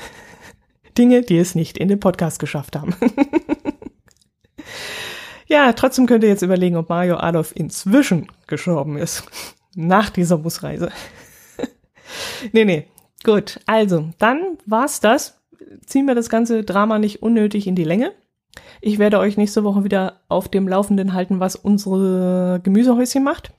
Dinge, 0.98 1.22
die 1.22 1.38
es 1.38 1.56
nicht 1.56 1.78
in 1.78 1.88
den 1.88 2.00
Podcast 2.00 2.40
geschafft 2.40 2.76
haben. 2.76 2.96
ja, 5.48 5.74
trotzdem 5.74 6.06
könnt 6.06 6.24
ihr 6.24 6.30
jetzt 6.30 6.42
überlegen, 6.42 6.78
ob 6.78 6.90
Mario 6.90 7.18
Adolf 7.18 7.54
inzwischen 7.56 8.28
gestorben 8.48 8.98
ist. 8.98 9.24
Nach 9.76 10.10
dieser 10.10 10.38
Busreise. 10.38 10.92
nee, 12.52 12.66
nee. 12.66 12.88
Gut, 13.24 13.60
also, 13.66 14.10
dann 14.18 14.58
war's 14.66 15.00
das. 15.00 15.42
Ziehen 15.86 16.06
wir 16.06 16.16
das 16.16 16.30
ganze 16.30 16.64
Drama 16.64 17.00
nicht 17.00 17.22
unnötig 17.22 17.68
in 17.68 17.76
die 17.76 17.84
Länge. 17.84 18.14
Ich 18.82 18.98
werde 18.98 19.20
euch 19.20 19.38
nächste 19.38 19.64
Woche 19.64 19.84
wieder 19.84 20.22
auf 20.30 20.48
dem 20.48 20.68
Laufenden 20.68 21.14
halten, 21.14 21.40
was 21.40 21.56
unsere 21.56 22.62
Gemüsehäuschen 22.64 23.24
macht. 23.24 23.52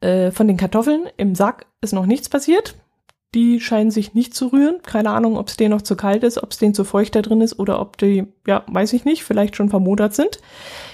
Äh, 0.00 0.30
von 0.30 0.46
den 0.46 0.56
Kartoffeln 0.56 1.06
im 1.16 1.34
Sack 1.34 1.66
ist 1.80 1.92
noch 1.92 2.06
nichts 2.06 2.28
passiert. 2.28 2.74
Die 3.36 3.60
scheinen 3.60 3.90
sich 3.90 4.14
nicht 4.14 4.34
zu 4.34 4.46
rühren. 4.46 4.80
Keine 4.82 5.10
Ahnung, 5.10 5.36
ob 5.36 5.48
es 5.48 5.56
denen 5.58 5.72
noch 5.72 5.82
zu 5.82 5.94
kalt 5.94 6.24
ist, 6.24 6.42
ob 6.42 6.52
es 6.52 6.56
denen 6.56 6.72
zu 6.72 6.84
feucht 6.84 7.14
da 7.14 7.20
drin 7.20 7.42
ist 7.42 7.58
oder 7.58 7.80
ob 7.80 7.98
die, 7.98 8.24
ja, 8.46 8.64
weiß 8.66 8.94
ich 8.94 9.04
nicht, 9.04 9.24
vielleicht 9.24 9.56
schon 9.56 9.68
vermodert 9.68 10.14
sind. 10.14 10.40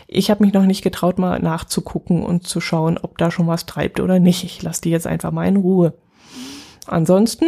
Ich 0.09 0.29
habe 0.29 0.45
mich 0.45 0.53
noch 0.53 0.65
nicht 0.65 0.83
getraut, 0.83 1.21
mal 1.21 1.39
nachzugucken 1.39 2.25
und 2.25 2.45
zu 2.45 2.61
schauen, 2.61 2.99
ob 3.01 3.17
da 3.17 3.31
schon 3.31 3.47
was 3.47 3.65
treibt 3.65 4.01
oder 4.01 4.19
nicht. 4.19 4.43
Ich 4.43 4.61
lasse 4.61 4.81
die 4.83 4.91
jetzt 4.91 5.07
einfach 5.07 5.31
mal 5.31 5.47
in 5.47 5.57
Ruhe. 5.57 5.95
Ansonsten 6.89 7.45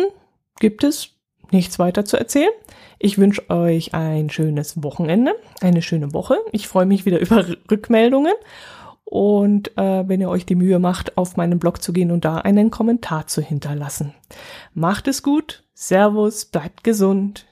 gibt 0.61 0.85
es 0.85 1.11
nichts 1.51 1.81
weiter 1.81 2.05
zu 2.05 2.17
erzählen. 2.17 2.53
Ich 3.01 3.19
wünsche 3.19 3.51
euch 3.51 3.95
ein 3.95 4.31
schönes 4.31 4.81
Wochenende, 4.85 5.35
eine 5.61 5.83
schöne 5.83 6.13
Woche. 6.13 6.37
Ich 6.53 6.69
freue 6.69 6.87
mich 6.87 7.05
wieder 7.05 7.19
über 7.21 7.45
Rückmeldungen 7.69 8.35
und 9.05 9.77
äh, 9.77 10.09
wenn 10.09 10.21
ihr 10.21 10.29
euch 10.29 10.47
die 10.47 10.55
Mühe 10.55 10.79
macht, 10.79 11.17
auf 11.17 11.37
meinen 11.37 11.59
Blog 11.59 11.83
zu 11.83 11.93
gehen 11.93 12.11
und 12.11 12.25
da 12.25 12.39
einen 12.39 12.71
Kommentar 12.71 13.27
zu 13.27 13.43
hinterlassen. 13.43 14.15
Macht 14.73 15.09
es 15.09 15.23
gut, 15.23 15.65
Servus, 15.75 16.47
bleibt 16.47 16.85
gesund. 16.85 17.47